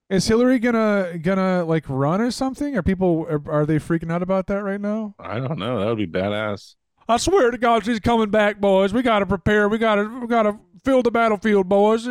[0.10, 2.76] Is Hillary gonna gonna like run or something?
[2.76, 5.14] Are people are, are they freaking out about that right now?
[5.20, 5.80] I don't know.
[5.80, 6.76] That would be badass.
[7.08, 8.94] I swear to God, she's coming back, boys.
[8.94, 9.70] We gotta prepare.
[9.70, 12.08] We gotta we gotta fill the battlefield, boys.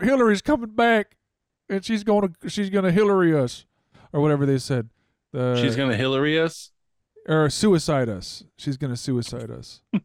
[0.00, 1.16] Hillary's coming back,
[1.68, 3.64] and she's gonna she's gonna Hillary us,
[4.12, 4.88] or whatever they said.
[5.32, 6.72] The, She's gonna Hillary us.
[7.26, 8.44] or suicide us.
[8.58, 9.80] She's gonna suicide us.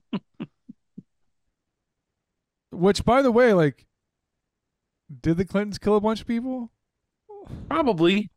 [2.72, 3.86] Which, by the way, like,
[5.22, 6.70] did the Clintons kill a bunch of people?
[7.70, 8.30] Probably.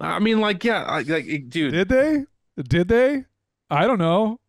[0.00, 1.72] I mean, like, yeah, like, like, dude.
[1.72, 2.24] Did they?
[2.62, 3.24] Did they?
[3.70, 4.40] I don't know.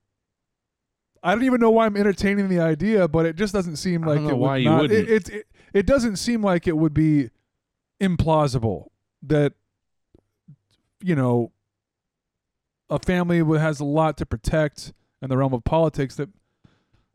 [1.23, 4.19] I don't even know why I'm entertaining the idea, but it just doesn't seem like
[4.19, 5.09] it would why you not- wouldn't.
[5.09, 7.29] It, it, it it doesn't seem like it would be
[8.01, 8.87] implausible
[9.23, 9.53] that
[11.01, 11.51] you know
[12.89, 16.29] a family has a lot to protect in the realm of politics that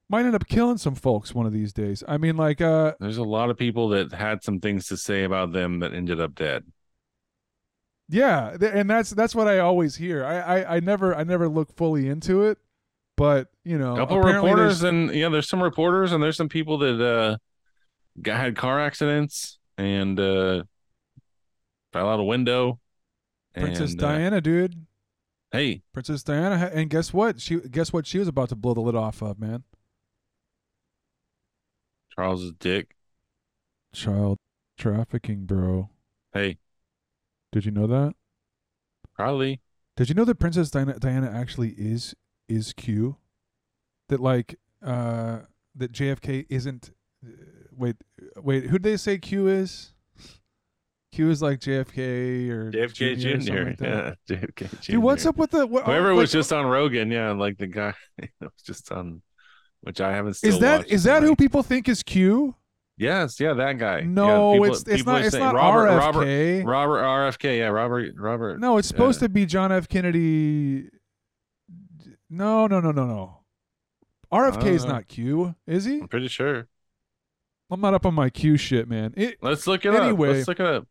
[0.08, 2.04] might end up killing some folks one of these days.
[2.06, 5.24] I mean, like, uh, There's a lot of people that had some things to say
[5.24, 6.64] about them that ended up dead.
[8.10, 10.24] yeah, th- and that's that's what I always hear.
[10.24, 12.58] I I, I never I never look fully into it,
[13.16, 16.76] but you know, A couple reporters and yeah, there's some reporters and there's some people
[16.78, 17.36] that uh
[18.20, 20.64] got had car accidents and uh
[21.92, 22.78] fell out a window.
[23.54, 24.86] Princess and, uh, Diana, dude.
[25.50, 27.40] hey, Princess Diana, and guess what?
[27.40, 29.64] She guess what she was about to blow the lid off of, man.
[32.14, 32.94] Charles's dick.
[33.94, 34.38] Child
[34.78, 35.90] trafficking, bro.
[36.32, 36.58] Hey,
[37.52, 38.14] Did you know that?
[39.14, 39.60] probably.
[39.96, 42.14] Did you know that Princess Diana, Diana actually is
[42.48, 43.16] is Q?
[44.08, 45.40] That like uh
[45.74, 46.90] that JFK isn't.
[47.76, 47.96] Wait,
[48.36, 48.64] wait.
[48.64, 49.92] Who would they say Q is?
[51.12, 53.28] Q is like JFK or JFK Jr.
[53.28, 53.40] or Jr.
[53.44, 54.92] something like yeah, JFK Jr.
[54.92, 57.66] Dude, what's up with the what, Whoever like, was just on Rogan, yeah, like the
[57.66, 59.20] guy that was just on,
[59.82, 60.34] which I haven't.
[60.34, 62.54] Still Is that is that like- who people think is Q?
[62.98, 64.00] Yes, yeah, that guy.
[64.00, 66.64] Yeah, No, people- it's it's not it's not Robert, RFK.
[66.64, 68.60] Robert, Robert RFK, yeah, Robert, Robert.
[68.60, 69.88] No, it's supposed uh, to be John F.
[69.88, 70.88] Kennedy.
[72.30, 73.38] No, no, no, no, no.
[74.32, 76.00] RFK is Uh, not Q, is he?
[76.00, 76.68] I'm pretty sure.
[77.72, 79.14] I'm not up on my Q shit, man.
[79.16, 80.28] It, Let's look it Anyway.
[80.28, 80.34] up.
[80.36, 80.86] Let's look it up.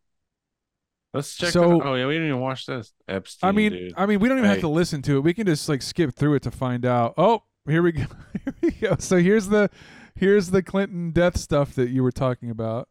[1.14, 1.52] Let's check.
[1.52, 1.82] So-.
[1.82, 2.92] Oh yeah, we didn't even watch this.
[3.08, 3.48] Epstein.
[3.48, 3.94] I mean, dude.
[3.96, 5.20] I mean, we don't even have to listen to it.
[5.20, 7.14] We can just like skip through it to find out.
[7.18, 8.06] Oh, here we go.
[8.44, 8.96] here we go.
[8.98, 9.70] So here's the
[10.16, 12.90] here's the Clinton death stuff that you were talking about.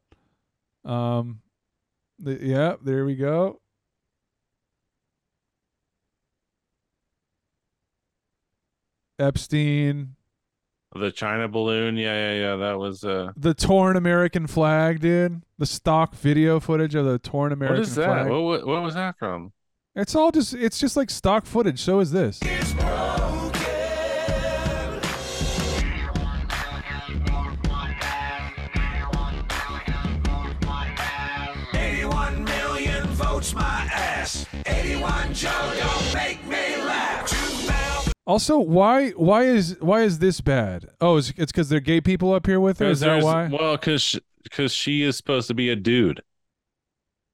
[0.84, 1.40] Um,
[2.18, 3.60] the, yeah, there we go.
[9.18, 10.16] Epstein,
[10.94, 11.96] the China balloon.
[11.96, 12.56] Yeah, yeah, yeah.
[12.56, 13.04] That was.
[13.04, 15.42] uh the torn American flag, dude.
[15.58, 17.86] The stock video footage of the torn American flag.
[17.86, 18.04] What is that?
[18.06, 18.30] flag.
[18.30, 19.52] What, what what was that from?
[19.94, 21.80] It's all just it's just like stock footage.
[21.80, 22.40] So is this.
[31.74, 34.46] Eighty-one million votes my ass.
[34.66, 37.29] Eighty-one Joe don't make me laugh.
[38.30, 38.54] Two thousand.
[38.54, 40.88] Also, why why is why is this bad?
[41.00, 42.86] Oh, it's it's because they're gay people up here with her.
[42.86, 43.48] Is that why?
[43.48, 46.22] Well, because because she is supposed to be a dude.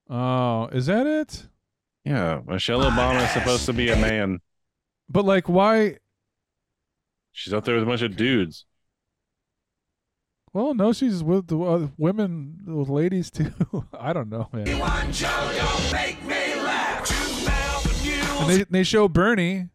[0.09, 1.47] Oh, is that it?
[2.03, 4.39] Yeah, Michelle Obama is supposed to be a man.
[5.09, 5.97] But like, why?
[7.31, 8.65] She's out there with a bunch of dudes.
[10.53, 13.51] Well, no, she's with the uh, women, with ladies too.
[13.99, 14.67] I don't know, man.
[14.67, 17.07] Eighty-one Joe don't make me laugh.
[17.07, 19.69] Two thousand And they they show Bernie.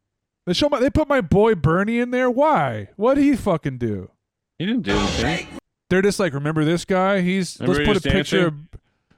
[0.46, 2.30] They show my they put my boy Bernie in there.
[2.30, 2.88] Why?
[2.96, 4.10] What did he fucking do?
[4.58, 5.46] He didn't do anything.
[5.88, 7.20] They're just like, remember this guy?
[7.20, 8.46] He's Remember let's he put a was picture.
[8.46, 8.68] Of, dancing?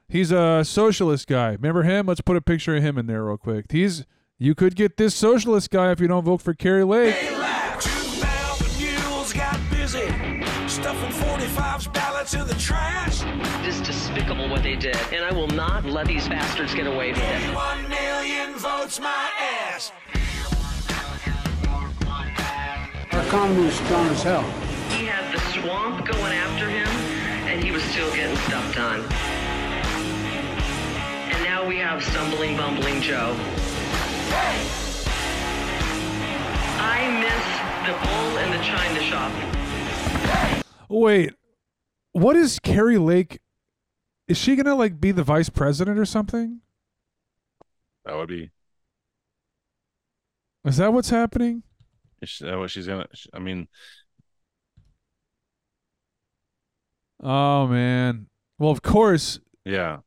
[0.09, 1.53] he's a socialist guy.
[1.53, 2.07] Remember him?
[2.07, 3.66] Let's put a picture of him in there real quick.
[3.70, 4.05] He's
[4.39, 7.16] you could get this socialist guy if you don't vote for Kari Lake.
[7.18, 13.22] Two thousand mules got busy stuffing 45's ballots the trash.
[13.62, 17.12] It is despicable what they did, and I will not let these bastards get away
[17.12, 17.55] with it.
[17.55, 19.93] One million votes my ass.
[23.14, 24.42] Our economy is strong as hell.
[24.90, 26.88] He had the swamp going after him,
[27.46, 29.02] and he was still getting stuff done.
[31.30, 33.36] And now we have stumbling, bumbling Joe.
[36.80, 37.44] I miss
[37.86, 39.32] the bull in the china shop.
[40.88, 41.34] Wait,
[42.10, 43.38] what is Kari Lake?
[44.26, 46.62] Is she gonna like be the vice president or something?
[48.04, 48.50] That would be.
[50.64, 51.62] Is that what's happening?
[52.25, 53.07] Is that uh, what she's gonna?
[53.33, 53.68] I mean,
[57.22, 58.27] Oh man.
[58.59, 59.99] Well, of course, yeah.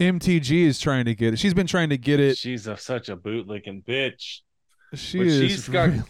[0.00, 1.38] MTG is trying to get it.
[1.38, 2.36] She's been trying to get it.
[2.36, 4.40] She's a, such a bootlicking bitch.
[4.94, 5.50] She But is.
[5.50, 6.08] she's got real-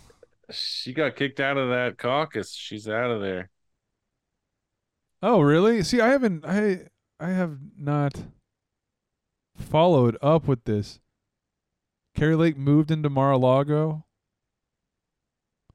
[0.51, 2.53] she got kicked out of that caucus.
[2.53, 3.51] She's out of there.
[5.23, 5.83] Oh, really?
[5.83, 6.45] See, I haven't.
[6.45, 6.89] I
[7.19, 8.25] I have not
[9.57, 11.01] followed up with this.
[12.15, 14.05] Kari Lake moved into Mar-a-Lago,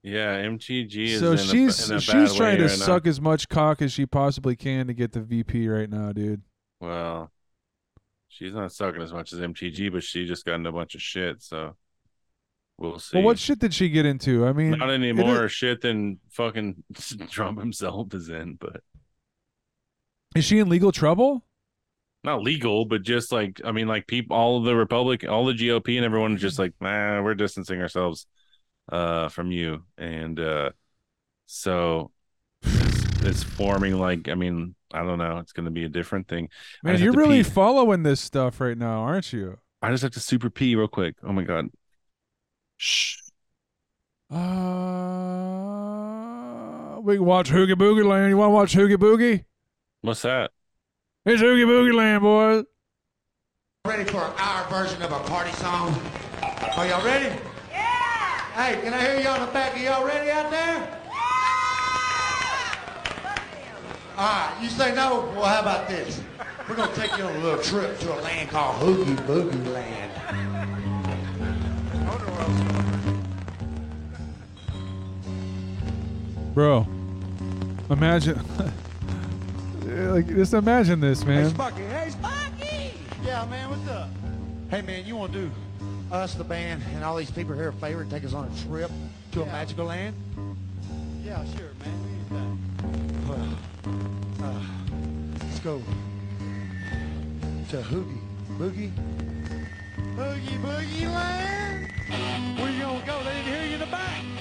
[0.03, 2.79] Yeah, MTG is so in she's a, in a she's bad trying way to right
[2.79, 2.85] now.
[2.85, 6.41] suck as much cock as she possibly can to get the VP right now, dude.
[6.79, 7.31] Well,
[8.27, 11.01] she's not sucking as much as MTG, but she just got into a bunch of
[11.03, 11.43] shit.
[11.43, 11.75] So
[12.79, 13.17] we'll see.
[13.17, 14.47] Well, what shit did she get into?
[14.47, 16.83] I mean, not any is- more shit than fucking
[17.29, 18.81] Trump himself is in, but
[20.35, 21.45] Is she in legal trouble?
[22.23, 25.53] not legal, but just like I mean, like people, all of the Republic, all the
[25.53, 28.27] GOP, and everyone is just like, nah, we're distancing ourselves
[28.91, 30.71] uh from you, and uh
[31.45, 32.11] so
[32.63, 36.27] it's, it's forming like I mean, I don't know, it's going to be a different
[36.27, 36.49] thing.
[36.85, 37.49] I Man, you're really pee.
[37.49, 39.57] following this stuff right now, aren't you?
[39.81, 41.15] I just have to super pee real quick.
[41.23, 41.69] Oh my god.
[42.77, 43.17] Shh.
[44.29, 44.37] Uh,
[47.01, 48.29] we can watch Hoogie Boogie Land.
[48.29, 49.43] You want to watch Hoogie Boogie?
[50.01, 50.51] What's that?
[51.25, 52.63] It's Hoogie Boogie Land, boys.
[53.85, 55.99] Ready for our version of a party song?
[56.77, 57.35] Are y'all ready?
[58.55, 58.63] Yeah!
[58.63, 59.75] Hey, can I hear you on the back?
[59.75, 60.97] Are y'all ready out there?
[64.17, 65.31] All right, you say no?
[65.35, 66.21] Well, how about this?
[66.69, 70.11] We're gonna take you on a little trip to a land called Hoogie Boogie Land.
[76.53, 76.85] Bro,
[77.89, 78.39] imagine.
[79.85, 81.37] like, just imagine this, man.
[81.37, 81.49] Hey, man.
[81.51, 81.83] Sparky.
[81.83, 82.93] Hey, Sparky!
[83.23, 84.09] Yeah, man, what's up?
[84.69, 85.51] Hey, man, you want to do
[86.11, 88.67] us, the band, and all these people here a favor and take us on a
[88.67, 88.91] trip
[89.31, 90.15] to a magical land?
[91.23, 92.59] Yeah, sure, man.
[93.27, 93.57] Well,
[94.43, 94.63] uh,
[95.39, 95.81] let's go
[97.69, 98.21] to Hoogie
[98.57, 98.91] Boogie.
[100.17, 101.87] Hoogie Boogie Land?
[102.59, 103.23] Where you gonna go?
[103.23, 104.40] They didn't hear you in the back.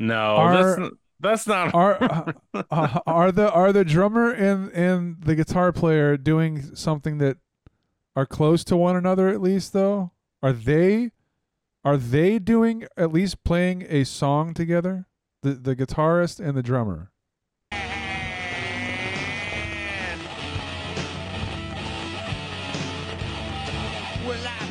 [0.00, 0.90] No, Are- that's n-
[1.20, 1.74] that's not.
[1.74, 2.02] are
[2.54, 7.36] uh, uh, are the are the drummer and and the guitar player doing something that
[8.16, 10.12] are close to one another at least though?
[10.42, 11.12] Are they
[11.84, 15.06] are they doing at least playing a song together?
[15.42, 17.12] The the guitarist and the drummer.
[24.24, 24.69] Where life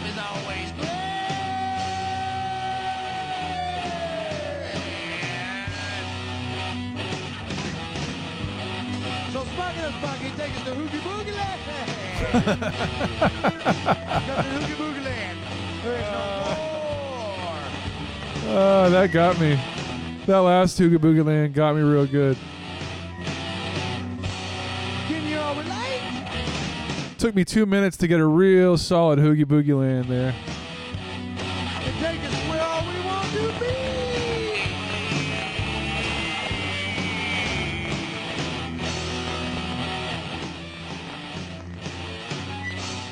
[10.69, 11.61] To Hoogie Boogie Land.
[12.19, 12.43] Come
[14.35, 15.37] to Hoogie Boogie Land.
[15.83, 16.19] There's no
[16.53, 17.57] more.
[18.45, 19.59] Oh, ah, that got me.
[20.27, 22.37] That last Hoogie Boogie Land got me real good.
[27.17, 30.35] Took me two minutes to get a real solid Hoogie Boogie Land there.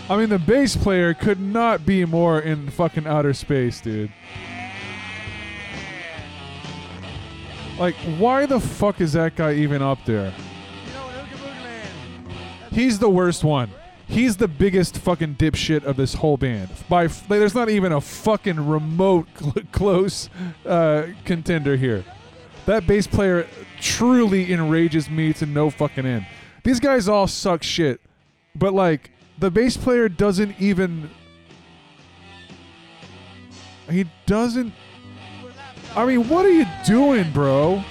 [0.10, 4.12] I mean, the bass player could not be more in fucking outer space, dude.
[7.78, 10.34] Like, why the fuck is that guy even up there?
[12.72, 13.70] He's the worst one.
[14.08, 16.70] He's the biggest fucking dipshit of this whole band.
[16.88, 20.30] By f- there's not even a fucking remote cl- close
[20.66, 22.05] uh, contender here.
[22.66, 23.45] That bass player
[23.82, 26.26] truly enrages me to no fucking end.
[26.64, 27.99] These guys all suck shit,
[28.55, 31.10] but like the bass player doesn't even.
[33.90, 34.74] He doesn't.
[35.96, 37.84] I mean, what are you doing, bro?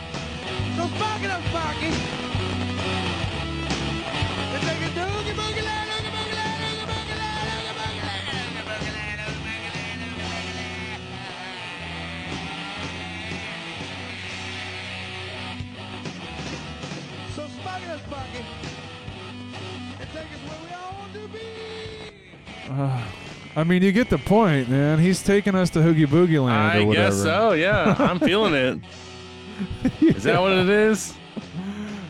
[22.68, 23.02] Uh,
[23.54, 24.98] I mean, you get the point, man.
[24.98, 27.08] He's taking us to Hoogie Boogie Land I or whatever.
[27.14, 27.52] guess so.
[27.52, 28.80] Yeah, I'm feeling it.
[30.02, 31.14] Is that what it is?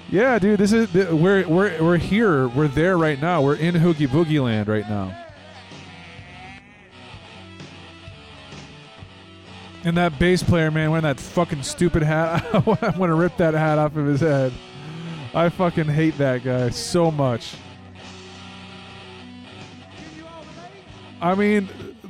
[0.09, 0.59] Yeah, dude.
[0.59, 2.49] This is th- we're we're we're here.
[2.49, 3.43] We're there right now.
[3.43, 5.17] We're in Hoogie Boogie Land right now.
[9.85, 12.45] And that bass player, man, wearing that fucking stupid hat.
[12.55, 14.53] I want to rip that hat off of his head.
[15.35, 17.55] I fucking hate that guy so much.
[21.21, 21.69] I mean,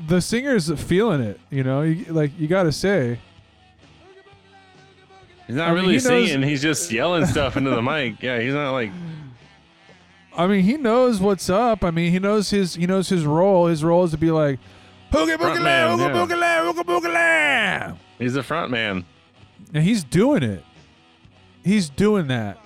[0.09, 1.41] the singer's feeling it.
[1.51, 3.19] You know, you, like you got to say.
[5.47, 6.43] He's not I mean, really he knows- singing.
[6.49, 8.23] He's just yelling stuff into the mic.
[8.23, 8.91] Yeah, he's not like.
[10.37, 11.83] I mean, he knows what's up.
[11.85, 13.67] I mean, he knows his he knows his role.
[13.67, 14.59] His role is to be like,
[15.13, 16.27] Hoogie Boogie Front Land, man, Hoogie yeah.
[16.37, 17.99] Boogie Land, Boogie Land.
[18.19, 19.05] He's the front man.
[19.73, 20.63] And he's doing it.
[21.65, 22.59] He's doing that.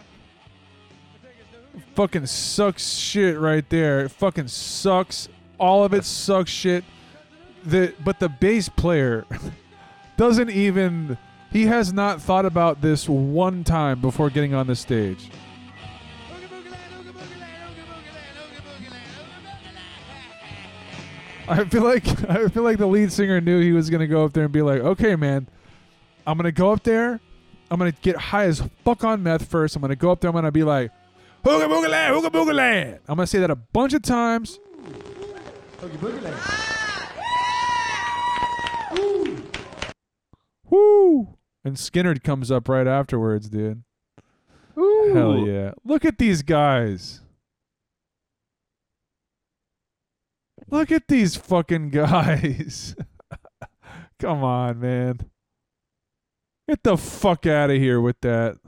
[1.94, 4.00] Fucking sucks shit right there.
[4.04, 5.28] It fucking sucks.
[5.60, 6.82] All of it sucks shit.
[7.64, 9.26] The but the bass player
[10.16, 11.18] doesn't even
[11.52, 15.30] he has not thought about this one time before getting on the stage.
[21.46, 24.32] I feel like I feel like the lead singer knew he was gonna go up
[24.32, 25.46] there and be like, "Okay, man,
[26.26, 27.20] I'm gonna go up there.
[27.70, 29.76] I'm gonna get high as fuck on meth first.
[29.76, 30.28] I'm gonna go up there.
[30.30, 30.92] I'm gonna be like,
[31.44, 33.00] hooga booga land, hooga booga land.
[33.08, 34.58] I'm gonna say that a bunch of times.
[40.68, 41.36] Woo!
[41.64, 43.82] And Skinner comes up right afterwards, dude.
[44.76, 45.72] Hell yeah!
[45.84, 47.22] Look at these guys.
[50.68, 52.94] Look at these fucking guys.
[54.20, 55.18] Come on, man.
[56.68, 58.58] Get the fuck out of here with that.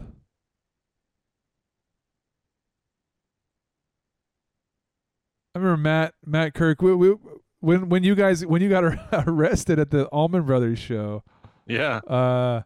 [5.54, 7.14] I remember Matt Matt Kirk we, we,
[7.60, 8.84] when when you guys when you got
[9.28, 11.22] arrested at the Allman Brothers show.
[11.66, 11.96] Yeah.
[11.98, 12.62] Uh,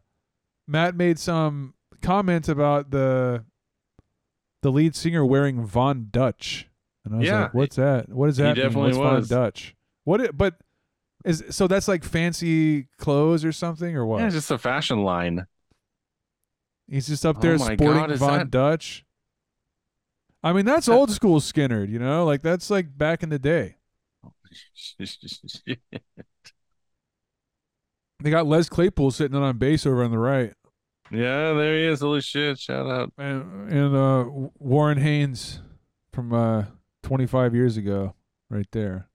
[0.68, 3.44] Matt made some comments about the
[4.62, 6.68] the lead singer wearing Von Dutch,
[7.04, 7.42] and I was Yeah.
[7.42, 8.08] like, "What's that?
[8.08, 8.54] What does He mean?
[8.54, 9.38] definitely What's Von.
[9.38, 9.74] Dutch?
[10.04, 10.20] What?
[10.20, 10.54] It, but
[11.24, 14.20] is so that's like fancy clothes or something or what?
[14.20, 15.46] Yeah, it's just a fashion line.
[16.88, 19.04] He's just up Oh there my sporting God, Von that- Dutch.
[20.46, 23.78] I mean, that's old school Skinner, you know, like that's like back in the day.
[28.22, 30.54] They got Les Claypool sitting on bass over on the right,
[31.10, 32.00] yeah, there he is.
[32.00, 32.58] Holy shit!
[32.58, 33.12] Shout out.
[33.18, 34.24] and and uh,
[34.58, 35.60] Warren Haynes
[36.12, 36.64] from uh,
[37.02, 38.14] 25 years ago,
[38.48, 39.10] right there.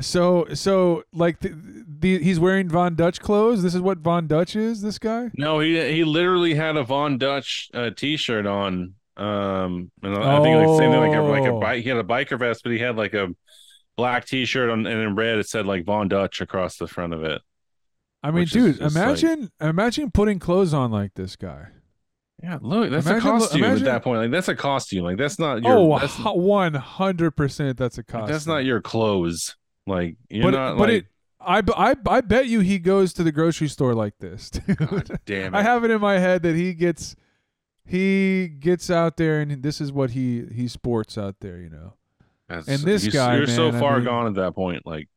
[0.00, 1.52] So so like the,
[2.00, 3.62] the he's wearing Von Dutch clothes.
[3.62, 4.80] This is what Von Dutch is.
[4.80, 5.30] This guy.
[5.36, 8.94] No, he he literally had a Von Dutch uh, T-shirt on.
[9.16, 11.60] Um, and I think like same thing like a like a Oh.
[11.60, 11.82] bike.
[11.82, 13.28] He had a biker vest, but he had like a
[13.96, 17.24] black T-shirt on, and in red it said like Von Dutch across the front of
[17.24, 17.42] it.
[18.22, 21.68] I mean, dude, just like- imagine imagine putting clothes on like this guy.
[22.40, 24.20] Yeah, look, that's Imagine- a costume imagine- at that point.
[24.20, 25.02] Like that's a costume.
[25.02, 25.72] Like that's not your.
[25.76, 27.76] oh, one hundred percent.
[27.76, 28.30] That's a costume.
[28.30, 29.56] that's not your clothes.
[29.88, 31.04] Like you're but not but like.
[31.04, 31.06] it.
[31.40, 34.76] I bet you he goes to the grocery store like this, dude.
[35.24, 35.58] Damn it!
[35.58, 37.16] I have it in my head that he gets
[37.86, 41.94] he gets out there and this is what he he sports out there, you know.
[42.48, 44.84] That's- and this you- guy, you're so man, I far mean- gone at that point.
[44.86, 45.08] Like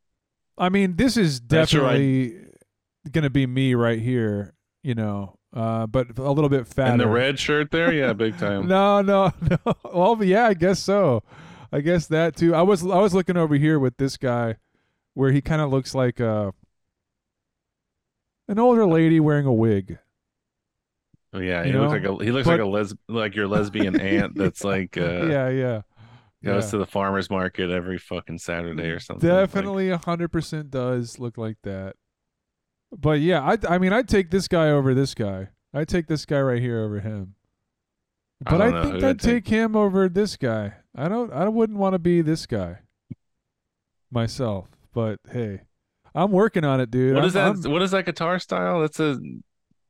[0.57, 2.36] I mean, this is definitely
[3.11, 4.53] gonna be me right here,
[4.84, 5.38] you know.
[5.53, 6.93] Uh, but a little bit fatter.
[6.93, 8.67] in the red shirt there, yeah, big time.
[8.69, 9.74] No, no, no.
[9.93, 11.24] Well, but yeah, I guess so.
[11.72, 12.53] I guess that too.
[12.53, 14.55] I was I was looking over here with this guy,
[15.13, 16.51] where he kind of looks like uh,
[18.47, 19.97] an older lady wearing a wig.
[21.34, 22.09] Oh, yeah, You he looks know?
[22.11, 25.26] like a he looks But- like a les like your lesbian aunt that's like uh,
[25.28, 25.82] yeah, yeah.
[26.43, 26.72] goes yeah.
[26.72, 29.28] to the farmers market every fucking Saturday or something.
[29.30, 31.95] Definitely a hundred percent does look like that.
[32.91, 35.47] But yeah, I I mean I'd take this guy over this guy.
[35.74, 37.36] I'd take this guy right here over him.
[38.41, 39.45] But don't I, think I'd I'd take.
[39.45, 40.74] take him over this guy.
[41.02, 42.80] I don't I wouldn't want to be this guy
[44.12, 44.70] myself.
[44.93, 45.62] But hey,
[46.14, 47.14] I'm working on it, dude.
[47.16, 47.45] what I'm- is that?
[47.66, 48.82] I'm- what is that guitar style?
[48.82, 49.20] That's a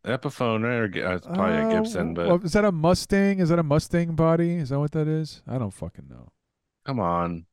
[0.06, 1.00] Epiphone, right?
[1.04, 3.40] Or uh, it's probably a Uh, Gibson, but well, is that a Mustang?
[3.40, 4.56] Is that a Mustang body?
[4.56, 5.44] Is that what that is?
[5.48, 6.30] I don't fucking know.
[6.86, 7.46] come on.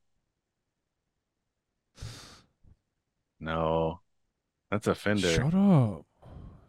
[3.41, 4.01] No,
[4.71, 5.29] that's a Fender.
[5.33, 6.07] Shut up.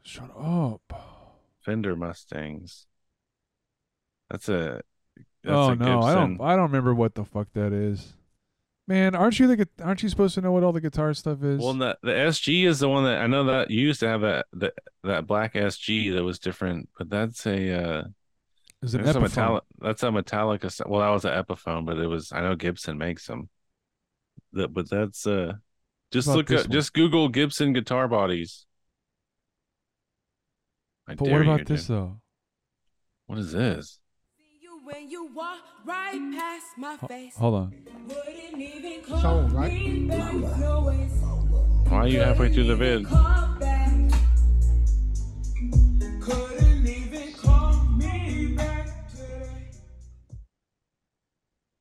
[0.04, 0.82] Shut up.
[1.62, 2.86] Fender Mustangs.
[4.30, 4.82] That's a.
[5.44, 6.40] That's oh a no, I don't.
[6.42, 8.14] I don't remember what the fuck that is.
[8.88, 9.68] Man, aren't you the?
[9.84, 11.60] Aren't you supposed to know what all the guitar stuff is?
[11.60, 14.22] Well, the the SG is the one that I know that you used to have
[14.22, 14.74] that that
[15.04, 18.04] that black SG that was different, but that's a uh
[18.82, 19.22] Is it that's a Epiphone?
[19.22, 20.88] metallic that's a Metallica.
[20.88, 23.50] Well, that was an Epiphone, but it was I know Gibson makes them.
[24.54, 25.54] That but that's uh
[26.12, 28.66] just look at just Google Gibson guitar bodies.
[31.08, 31.98] I But what you, about this dude.
[31.98, 32.22] though?
[33.28, 33.99] What is this?
[34.92, 37.74] When you walk right past my face, Hold on.
[38.08, 40.08] wouldn't even Soul, call right?
[40.08, 41.12] back, no ways.
[41.90, 43.06] Why are you halfway through the vid?
[43.06, 43.92] Call back.
[46.22, 49.68] Couldn't even call me back today.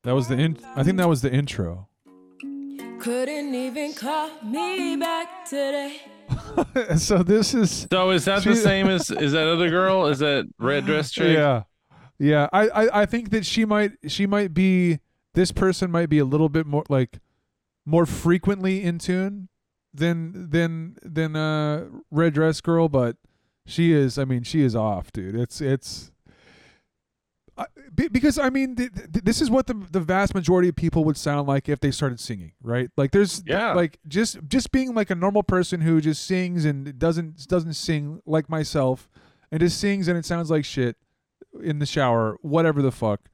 [0.05, 0.59] That was the in.
[0.77, 1.89] I think that was the intro.
[3.01, 5.97] Couldn't even call me back today.
[6.99, 7.87] so this is.
[7.91, 10.09] So is that the same as is that other girl?
[10.09, 11.35] Is that red dress chick?
[11.35, 11.63] Yeah,
[12.19, 12.49] yeah.
[12.53, 15.01] I, I I think that she might she might be
[15.35, 17.19] this person might be a little bit more like
[17.87, 19.49] more frequently in tune
[19.95, 23.17] than than than uh red dress girl, but
[23.67, 24.19] she is.
[24.19, 25.35] I mean, she is off, dude.
[25.35, 26.11] It's it's.
[27.93, 31.03] Be- because I mean, th- th- this is what the the vast majority of people
[31.05, 32.89] would sound like if they started singing, right?
[32.97, 33.73] Like, there's Yeah.
[33.75, 38.23] like just just being like a normal person who just sings and doesn't doesn't sing
[38.27, 39.09] like myself,
[39.51, 40.97] and just sings and it sounds like shit
[41.63, 43.29] in the shower, whatever the fuck.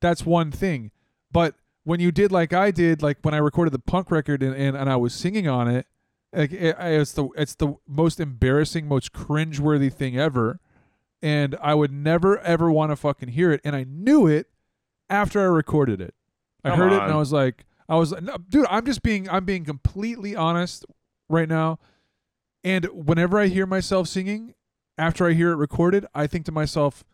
[0.00, 0.90] That's one thing,
[1.32, 1.54] but
[1.84, 4.76] when you did like I did, like when I recorded the punk record and and,
[4.76, 5.86] and I was singing on it,
[6.32, 10.60] like it, it's the it's the most embarrassing, most cringeworthy thing ever
[11.22, 13.60] and I would never ever want to fucking hear it.
[13.64, 14.48] And I knew it
[15.10, 16.14] after I recorded it.
[16.64, 17.12] I Come heard it and.
[17.12, 20.84] I was like, I was like, no, dude, I'm just being, I'm being completely honest
[21.28, 21.78] right now.
[22.64, 24.54] And whenever I hear myself singing,
[24.96, 27.04] after I hear it recorded, I think to myself,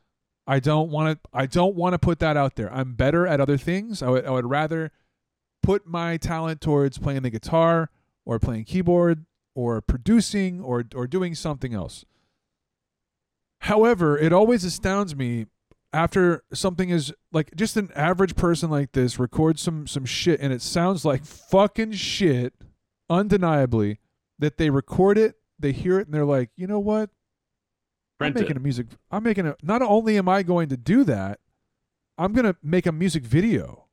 [0.46, 2.72] I don't want to, I don't want to put that out there.
[2.72, 4.02] I'm better at other things.
[4.02, 4.92] I would, I would rather
[5.62, 7.90] put my talent towards playing the guitar
[8.26, 9.24] or playing keyboard
[9.54, 12.04] or producing or or doing something else.
[13.60, 15.46] However, it always astounds me
[15.92, 20.52] after something is like just an average person like this records some some shit and
[20.52, 22.52] it sounds like fucking shit
[23.08, 24.00] undeniably
[24.38, 27.10] that they record it, they hear it and they're like, "You know what?
[28.18, 28.60] Print I'm making it.
[28.60, 31.40] a music I'm making a not only am I going to do that,
[32.16, 33.86] I'm going to make a music video.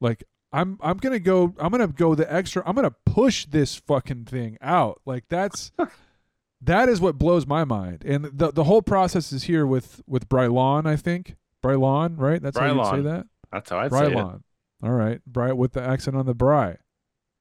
[0.00, 2.96] Like I'm I'm going to go I'm going to go the extra I'm going to
[3.04, 5.00] push this fucking thing out.
[5.04, 5.72] Like that's
[6.62, 8.04] that is what blows my mind.
[8.04, 11.36] And the the whole process is here with with Brylon, I think.
[11.62, 12.40] Brylon, right?
[12.40, 13.26] That's how you say that.
[13.52, 14.12] That's how I'd say it.
[14.12, 14.42] Brylon.
[14.82, 15.20] All right.
[15.26, 16.76] Bry with the accent on the bry.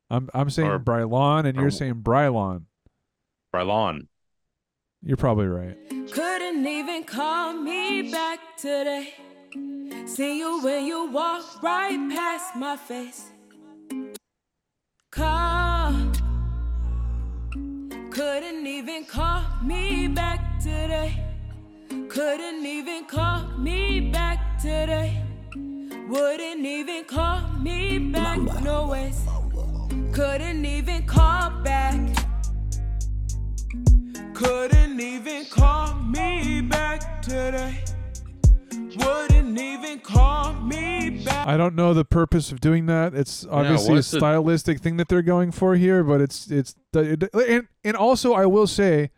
[0.10, 2.64] I'm I'm saying Or- Brylon and or- you're saying Brylon.
[3.54, 4.08] Brylon.
[5.08, 5.78] You're probably right.
[6.12, 9.14] Couldn't even call me back today.
[10.08, 13.30] See you when you walk right past my face.
[15.12, 15.93] Call.
[18.10, 21.24] Couldn't even call me back today.
[22.10, 25.22] Couldn't even call me back today.
[26.10, 29.22] Wouldn't even call me back, no ways.
[30.14, 31.99] Couldn't even call back.
[34.36, 37.84] Couldn't even call me back today.
[38.98, 41.48] Wouldn't even call me back.
[41.48, 43.14] I don't know the purpose of doing that.
[43.14, 46.76] It's obviously a what's the- stylistic thing that they're going for here, but it's it's
[46.94, 49.12] it, and and also I will say,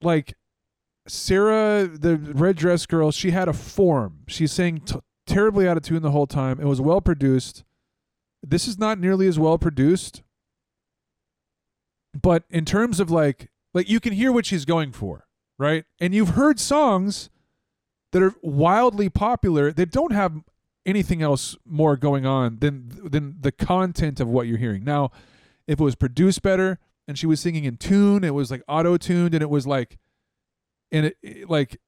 [0.00, 0.34] like
[1.08, 4.20] Sarah, the red dress girl, she had a form.
[4.28, 4.96] She sang t-
[5.26, 6.60] terribly out of tune the whole time.
[6.60, 7.64] It was well produced.
[8.46, 10.22] This is not nearly as well produced,
[12.20, 15.26] but in terms of like like you can hear what she's going for,
[15.58, 15.84] right?
[16.00, 17.30] And you've heard songs
[18.12, 20.40] that are wildly popular that don't have
[20.86, 24.84] anything else more going on than than the content of what you're hearing.
[24.84, 25.10] Now,
[25.66, 28.96] if it was produced better and she was singing in tune, it was like auto
[28.96, 29.98] tuned and it was like
[30.90, 31.78] and it, it- like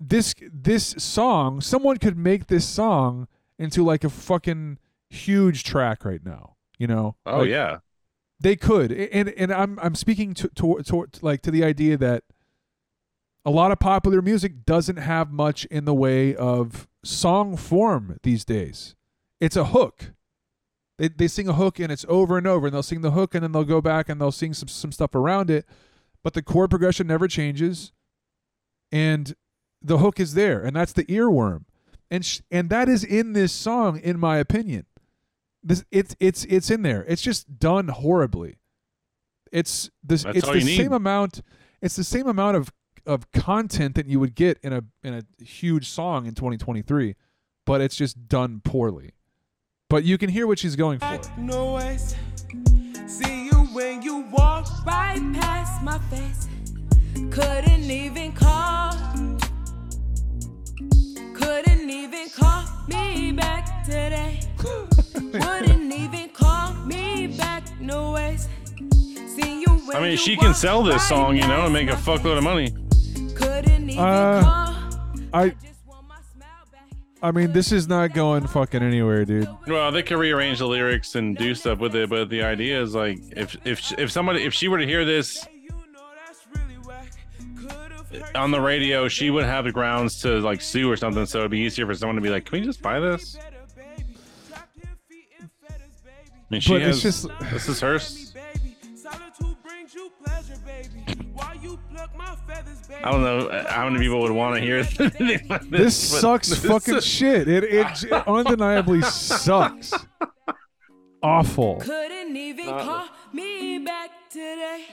[0.00, 6.24] this this song, someone could make this song into like a fucking huge track right
[6.24, 7.14] now, you know?
[7.24, 7.78] Oh Like, yeah.
[8.44, 12.24] They could, and and I'm I'm speaking to, to, to like to the idea that
[13.42, 18.44] a lot of popular music doesn't have much in the way of song form these
[18.44, 18.94] days.
[19.40, 20.12] It's a hook.
[20.98, 23.34] They they sing a hook and it's over and over, and they'll sing the hook
[23.34, 25.64] and then they'll go back and they'll sing some some stuff around it,
[26.22, 27.92] but the chord progression never changes,
[28.92, 29.34] and
[29.80, 31.64] the hook is there, and that's the earworm,
[32.10, 34.84] and sh- and that is in this song, in my opinion.
[35.64, 37.04] This it's it's it's in there.
[37.08, 38.58] It's just done horribly.
[39.50, 40.24] It's this.
[40.24, 41.40] That's it's the same amount.
[41.80, 42.70] It's the same amount of
[43.06, 47.14] of content that you would get in a in a huge song in 2023,
[47.64, 49.12] but it's just done poorly.
[49.88, 51.20] But you can hear what she's going for.
[51.38, 52.14] No ways.
[53.06, 54.66] See you when you walk.
[54.84, 56.48] right past my face.
[57.30, 58.92] Couldn't even call.
[61.34, 64.40] Couldn't even call me back today.
[65.14, 68.48] Wouldn't even call me back, no ways.
[69.36, 72.38] See you I mean, she can sell this song, you know, and make a fuckload
[72.38, 72.70] of money.
[73.34, 74.74] Couldn't even Uh, call.
[75.32, 75.54] I.
[77.22, 79.48] I mean, this is not going fucking anywhere, dude.
[79.66, 82.94] Well, they could rearrange the lyrics and do stuff with it, but the idea is
[82.94, 85.46] like, if if if somebody if she were to hear this
[88.34, 91.24] on the radio, she would have the grounds to like sue or something.
[91.24, 93.38] So it'd be easier for someone to be like, "Can we just buy this?"
[96.50, 97.04] I mean, she But has.
[97.04, 98.34] it's just- this is hers.
[103.02, 104.82] I don't know uh, how many people would want to hear
[105.18, 105.42] this.
[105.68, 107.48] This sucks this fucking is- shit.
[107.48, 109.92] It it j- undeniably sucks.
[111.22, 111.76] Awful.
[111.80, 114.84] Couldn't even call me back today.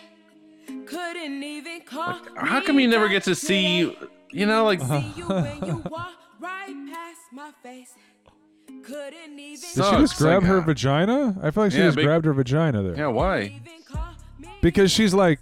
[0.85, 2.17] Couldn't even call.
[2.37, 3.95] How come you never get to see
[4.31, 5.13] You know, like See
[8.83, 11.37] Couldn't even Did she Sucks, just grab like, her uh, vagina?
[11.41, 12.95] I feel like she Yeah, just big- grabbed her vagina there.
[12.97, 13.59] yeah, why?
[14.61, 15.39] Because she's like,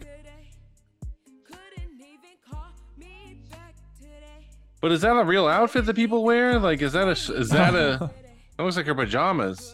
[4.81, 6.57] But is that a real outfit that people wear?
[6.57, 8.09] Like, is that a is that a?
[8.57, 9.73] That looks like her pajamas.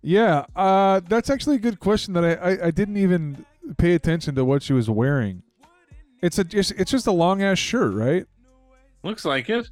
[0.00, 3.44] yeah, uh, that's actually a good question that I, I, I didn't even
[3.76, 5.42] pay attention to what she was wearing.
[6.22, 8.26] It's a it's, it's just a long ass shirt, right?
[9.02, 9.68] Looks like it.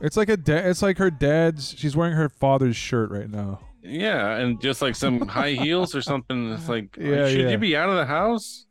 [0.00, 1.74] It's like a da- it's like her dad's.
[1.76, 3.60] She's wearing her father's shirt right now.
[3.82, 6.52] Yeah, and just like some high heels or something.
[6.52, 7.50] It's like, Yeah, should yeah.
[7.50, 8.66] you be out of the house?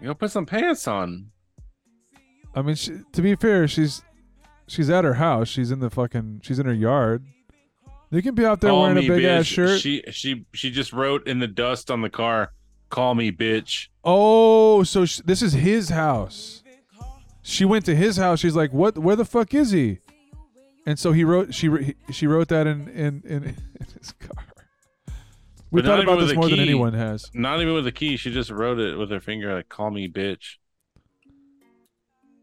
[0.00, 1.30] You know, put some pants on.
[2.54, 4.02] I mean, she, to be fair, she's
[4.66, 5.48] she's at her house.
[5.48, 6.40] She's in the fucking.
[6.42, 7.24] She's in her yard.
[8.10, 9.80] You can be out there Call wearing me a big ass shirt.
[9.80, 12.52] She she she just wrote in the dust on the car,
[12.90, 16.62] "Call me bitch." Oh, so sh- this is his house.
[17.46, 18.40] She went to his house.
[18.40, 18.96] She's like, "What?
[18.96, 19.98] Where the fuck is he?"
[20.86, 21.54] And so he wrote.
[21.54, 24.44] She she wrote that in in in, in his car.
[25.70, 27.30] We But thought about this more than anyone has.
[27.34, 28.16] Not even with a key.
[28.16, 30.56] She just wrote it with her finger, like "Call me bitch."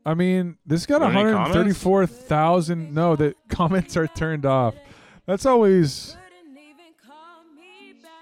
[0.06, 2.94] I mean, this got Are 134,000.
[2.94, 4.76] No, the comments are turned off.
[5.26, 6.16] That's always.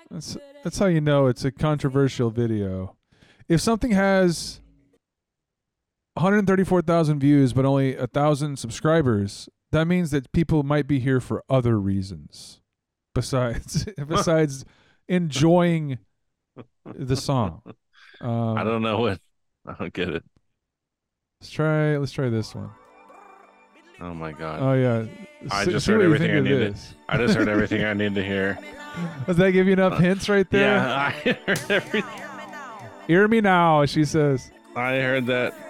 [0.09, 2.95] That's that's how you know it's a controversial video.
[3.49, 4.61] If something has
[6.19, 11.43] 134,000 views but only a thousand subscribers, that means that people might be here for
[11.49, 12.59] other reasons
[13.15, 14.65] besides besides
[15.07, 15.97] enjoying
[16.85, 17.61] the song.
[18.19, 19.19] Um, I don't know what.
[19.65, 20.23] I don't get it.
[21.39, 21.95] Let's try.
[21.95, 22.71] Let's try this one.
[24.01, 24.61] Oh my god.
[24.61, 25.05] Oh yeah.
[25.51, 26.73] I just heard everything I needed.
[26.73, 26.95] this.
[27.07, 28.59] I just heard everything I need to hear.
[29.25, 30.75] Does that give you enough hints right there?
[30.75, 32.21] Yeah, I heard everything.
[33.07, 34.51] Hear me now, she says.
[34.75, 35.68] I heard that.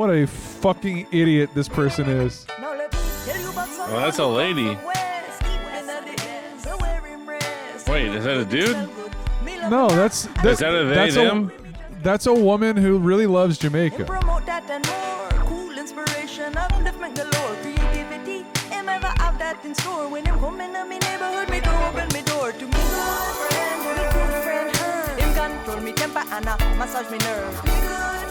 [0.00, 2.46] What a fucking idiot this person is.
[2.58, 4.68] Well, that's a lady.
[7.86, 8.88] Wait, is that a dude?
[9.68, 11.52] No, that's that, Is that a they, that's them?
[11.52, 14.06] A, that's a woman who really loves Jamaica.
[14.06, 15.28] Promote that and more.
[15.44, 17.56] Cool inspiration, upliftment galore.
[17.60, 20.08] Creativity, am ever have that in store.
[20.08, 23.84] When I'm coming to me neighborhood, me door open me door to me good friend,
[23.84, 24.76] me good friend.
[24.76, 25.16] Her.
[25.20, 28.29] Him control me temper and a massage me nerve.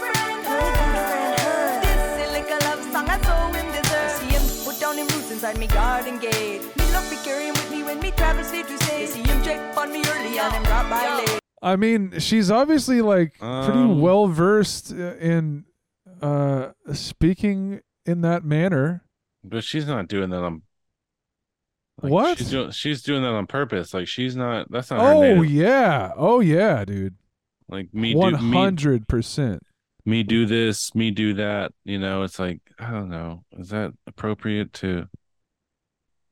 [3.24, 4.11] So him deserve.
[4.11, 6.61] See him put down him roots inside me garden gate.
[6.78, 9.09] Me love to carry him with me when me travel state to state.
[9.09, 11.39] See him check on me early and him drop by late.
[11.61, 15.65] I mean, she's obviously like pretty Um, well versed in
[16.22, 19.03] uh speaking in that manner.
[19.43, 20.61] But she's not doing that on.
[22.01, 22.38] like, What?
[22.38, 23.93] She's doing, she's doing that on purpose.
[23.93, 24.70] Like she's not.
[24.72, 26.11] That's not her Oh yeah.
[26.15, 27.15] Oh yeah, dude.
[27.67, 29.61] Like me One do me, hundred percent.
[30.10, 31.72] Me do this, me do that.
[31.86, 33.43] You know, it's like I don't know.
[33.57, 35.07] Is that appropriate to?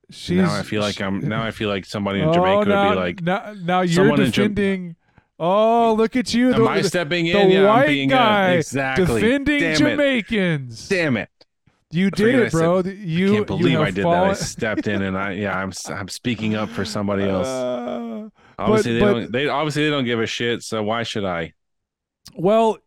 [0.09, 1.19] She's now I feel like I'm.
[1.27, 4.95] Now I feel like somebody in Oh, Jamaica would be like, now, now you're defending.
[5.37, 6.53] oh, look at you!
[6.53, 7.51] Am the, I stepping the in?
[7.51, 9.21] Yeah, I'm white being a- guy exactly.
[9.21, 9.77] defending Damn it.
[9.77, 10.87] Jamaicans.
[10.87, 11.29] "Damn it!"
[11.91, 12.83] You did it, bro.
[12.83, 14.23] said- you I can't believe you I did that.
[14.23, 17.47] I stepped in and I yeah, I'm I'm speaking up for somebody else.
[17.47, 21.25] Uh, obviously they but- don't they obviously they don't give a shit, so why should
[21.25, 21.53] I?
[22.33, 22.77] Well,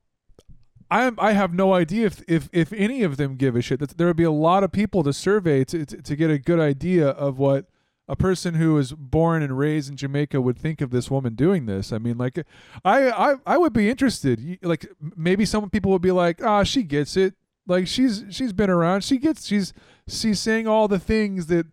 [0.90, 3.80] I I have no idea if if if any of them give a shit.
[3.96, 6.58] There would be a lot of people to survey to, to to get a good
[6.60, 7.66] idea of what
[8.08, 11.66] a person who was born and raised in Jamaica would think of this woman doing
[11.66, 11.92] this.
[11.92, 12.44] I mean, like,
[12.84, 14.58] I I I would be interested.
[14.62, 14.86] Like,
[15.16, 17.34] maybe some people would be like, ah, she gets it.
[17.68, 19.04] Like, she's she's been around.
[19.04, 19.46] She gets.
[19.46, 19.72] She's
[20.08, 21.66] she's saying all the things that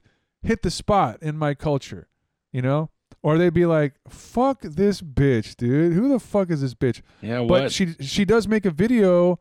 [0.43, 2.07] hit the spot in my culture.
[2.51, 2.91] You know.
[3.24, 5.93] Or they'd be like, "Fuck this bitch, dude.
[5.93, 9.39] Who the fuck is this bitch?" Yeah, But she she does make a video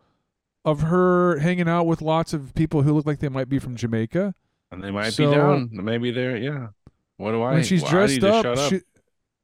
[0.64, 3.76] of her hanging out with lots of people who look like they might be from
[3.76, 4.34] Jamaica.
[4.72, 5.68] And they might So- be down.
[5.72, 6.68] Maybe they're yeah.
[7.18, 7.54] What do I?
[7.54, 8.58] When she's well, dressed up, up.
[8.70, 8.80] She,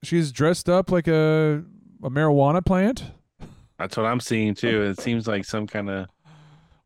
[0.03, 1.63] she's dressed up like a
[2.03, 3.05] a marijuana plant.
[3.79, 4.83] That's what I'm seeing too.
[4.83, 6.09] It seems like some kind of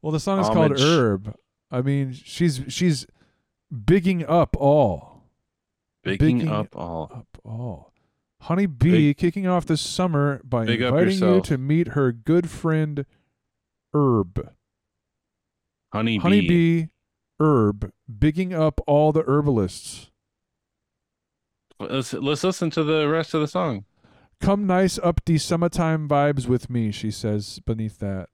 [0.02, 1.34] Well, the song is called Herb.
[1.70, 3.06] I mean, she's she's
[3.84, 5.22] bigging up all,
[6.04, 7.10] Bigging Bigging up all.
[7.14, 7.92] up all.
[8.42, 11.46] Honey Bee kicking off the summer by Big up inviting you yourself.
[11.46, 13.06] to meet her good friend
[13.94, 14.50] Herb.
[15.92, 16.48] Honey, Honey bee.
[16.48, 16.88] Bee,
[17.40, 20.10] Herb, bigging up all the herbalists.
[21.78, 23.84] Let's let's listen to the rest of the song.
[24.40, 28.28] Come nice up the summertime vibes with me, she says beneath that.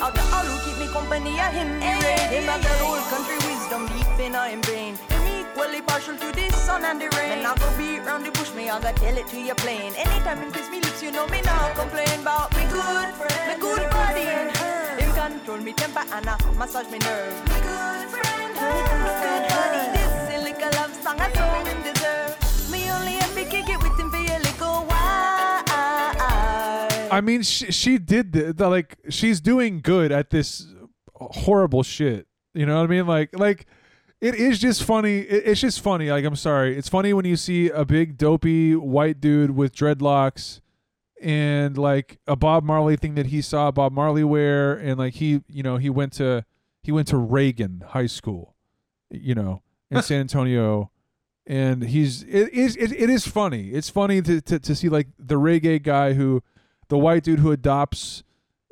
[0.00, 2.42] Out the all who keep me company, I him the rain.
[2.42, 5.17] Him have that old country wisdom deep in him brain.
[5.58, 7.38] Hear me partial to the sun and the rain.
[7.38, 9.92] Me not go beat round the bush, me I gotta tell it to you plain.
[9.96, 13.60] Anytime him kiss me lips, you know me not complain about me good friend, me
[13.60, 14.96] good body and her.
[15.00, 17.34] Him control me temper and uh, massage me nerve.
[17.50, 18.70] Me good friend, her.
[19.50, 22.70] Honey, this is like a love song I so him deserve.
[22.70, 25.64] Me only ever kick it with him for your little while.
[27.10, 30.66] I mean, she she did the, the like she's doing good at this
[31.14, 32.28] horrible shit.
[32.54, 33.06] You know what I mean?
[33.08, 33.66] Like like
[34.20, 35.20] it is just funny.
[35.20, 36.10] It's just funny.
[36.10, 40.60] Like I'm sorry, it's funny when you see a big dopey white dude with dreadlocks
[41.20, 45.42] and like a Bob Marley thing that he saw Bob Marley wear, and like he
[45.48, 46.44] you know he went to
[46.82, 48.54] he went to Reagan High School,
[49.10, 50.90] you know, in San Antonio.
[51.46, 53.70] And he's it is it, it is funny.
[53.70, 56.42] It's funny to, to to see like the reggae guy who
[56.88, 58.22] the white dude who adopts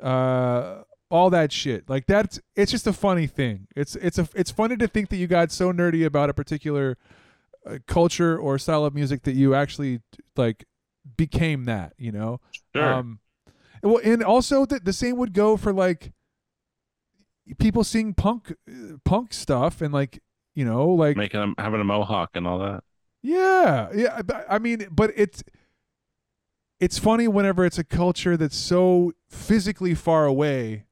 [0.01, 4.51] uh all that shit like that's it's just a funny thing it's it's a it's
[4.51, 6.97] funny to think that you got so nerdy about a particular
[7.65, 10.01] uh, culture or style of music that you actually
[10.35, 10.65] like
[11.15, 12.39] became that you know
[12.75, 12.83] Sure.
[12.93, 13.19] um
[13.81, 16.11] well and also the, the same would go for like
[17.59, 20.21] people seeing punk uh, punk stuff and like
[20.55, 22.83] you know like Making him having a mohawk and all that.
[23.21, 24.21] yeah, yeah.
[24.49, 25.43] I mean, but it's
[26.79, 30.83] it's funny whenever it's a culture that's so physically far away.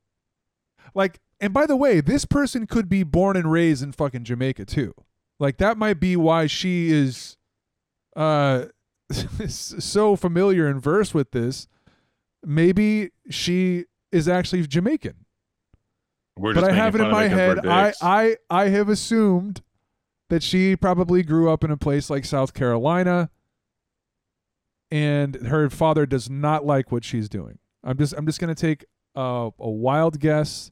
[0.96, 4.66] Like, and by the way, this person could be born and raised in fucking Jamaica
[4.66, 4.94] too.
[5.40, 7.38] Like that might be why she is
[8.16, 8.66] uh
[9.48, 11.68] so familiar and versed with this.
[12.44, 15.26] Maybe she is actually Jamaican
[16.38, 17.96] We're but I have it in my of it 'cause head.
[18.02, 18.38] I.
[18.50, 19.62] I I have assumed
[20.30, 23.30] that she probably grew up in a place like South Carolina,
[24.92, 27.60] and her father does not like what she's doing.
[27.84, 28.86] I'm just I'm just gonna take
[29.16, 30.72] a, a wild guess.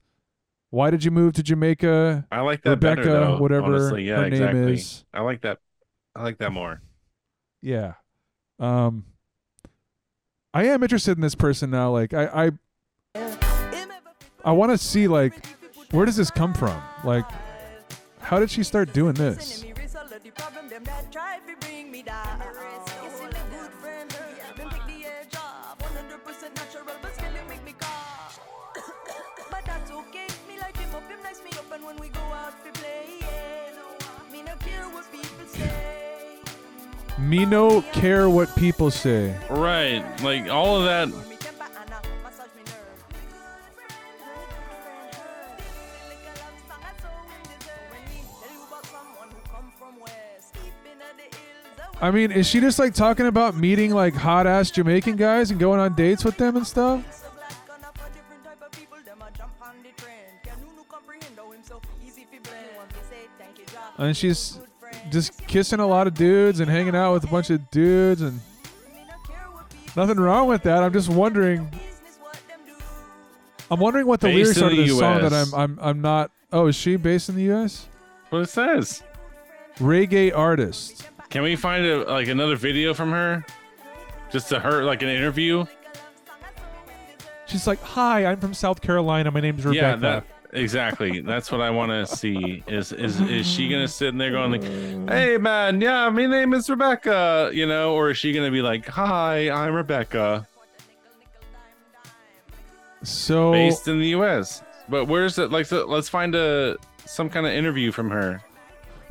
[0.74, 2.26] Why did you move to Jamaica?
[2.32, 3.38] I like that Rebecca, better though.
[3.38, 4.06] whatever honestly.
[4.06, 4.60] yeah, her exactly.
[4.60, 5.06] name is.
[5.14, 5.60] I like that.
[6.16, 6.82] I like that more.
[7.62, 7.94] Yeah.
[8.58, 9.06] Um.
[10.52, 11.92] I am interested in this person now.
[11.92, 12.48] Like I
[13.14, 13.22] I
[14.44, 15.46] I want to see like
[15.92, 16.82] where does this come from?
[17.04, 17.26] Like
[18.22, 19.64] how did she start doing this?
[37.18, 39.36] Me no care what people say.
[39.50, 40.04] Right.
[40.24, 41.34] Like all of that.
[52.02, 55.60] I mean, is she just like talking about meeting like hot ass Jamaican guys and
[55.60, 57.02] going on dates with them and stuff?
[63.98, 64.60] And she's
[65.14, 68.40] just kissing a lot of dudes and hanging out with a bunch of dudes and
[69.96, 70.84] nothing wrong with that.
[70.84, 71.72] I'm just wondering.
[73.72, 76.32] I'm wondering what the Based lyrics are to this song that I'm I'm I'm not.
[76.52, 77.88] Oh, is she based in the U.S.?
[78.30, 79.04] What it says.
[79.78, 81.10] Reggae artist.
[81.30, 83.46] Can we find a like another video from her?
[84.32, 85.66] Just to her, like an interview.
[87.46, 89.32] She's like, "Hi, I'm from South Carolina.
[89.32, 91.22] My name's Rebecca." Yeah, that exactly.
[91.22, 92.64] That's what I want to see.
[92.68, 96.54] Is is is she gonna sit in there going like, "Hey man, yeah, my name
[96.54, 100.48] is Rebecca," you know, or is she gonna be like, "Hi, I'm Rebecca,"
[103.04, 104.64] so based in the U.S.
[104.90, 105.52] But where's it?
[105.52, 108.42] Like, so let's find a some kind of interview from her.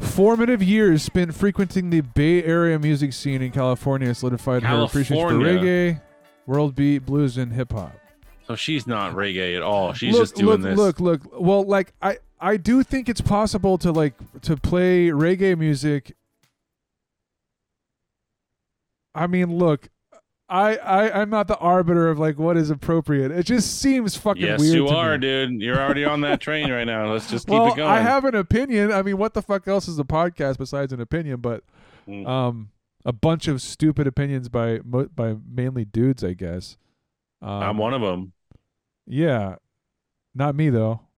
[0.01, 5.35] Formative years spent frequenting the Bay Area music scene in California solidified her appreciation for
[5.35, 6.01] reggae,
[6.47, 7.93] world beat, blues, and hip hop.
[8.53, 9.95] So she's not reggae at all.
[9.95, 10.79] She's look, just doing look, this.
[10.79, 11.41] Look, look.
[11.41, 16.15] Well, like I, I do think it's possible to like to play reggae music.
[19.15, 19.89] I mean, look,
[20.51, 23.31] I, I, I'm not the arbiter of like what is appropriate.
[23.31, 24.75] It just seems fucking Yes, weird.
[24.75, 25.21] you to are, me.
[25.21, 25.63] dude.
[25.63, 27.11] You're already on that train right now.
[27.11, 27.91] Let's just keep well, it going.
[27.91, 28.93] I have an opinion.
[28.93, 31.41] I mean, what the fuck else is a podcast besides an opinion?
[31.41, 31.65] But
[32.07, 32.27] Mm.
[32.27, 32.71] um,
[33.05, 36.77] a bunch of stupid opinions by by mainly dudes, I guess.
[37.41, 38.33] Um, I'm one of them.
[39.07, 39.57] Yeah,
[40.35, 41.03] not me though.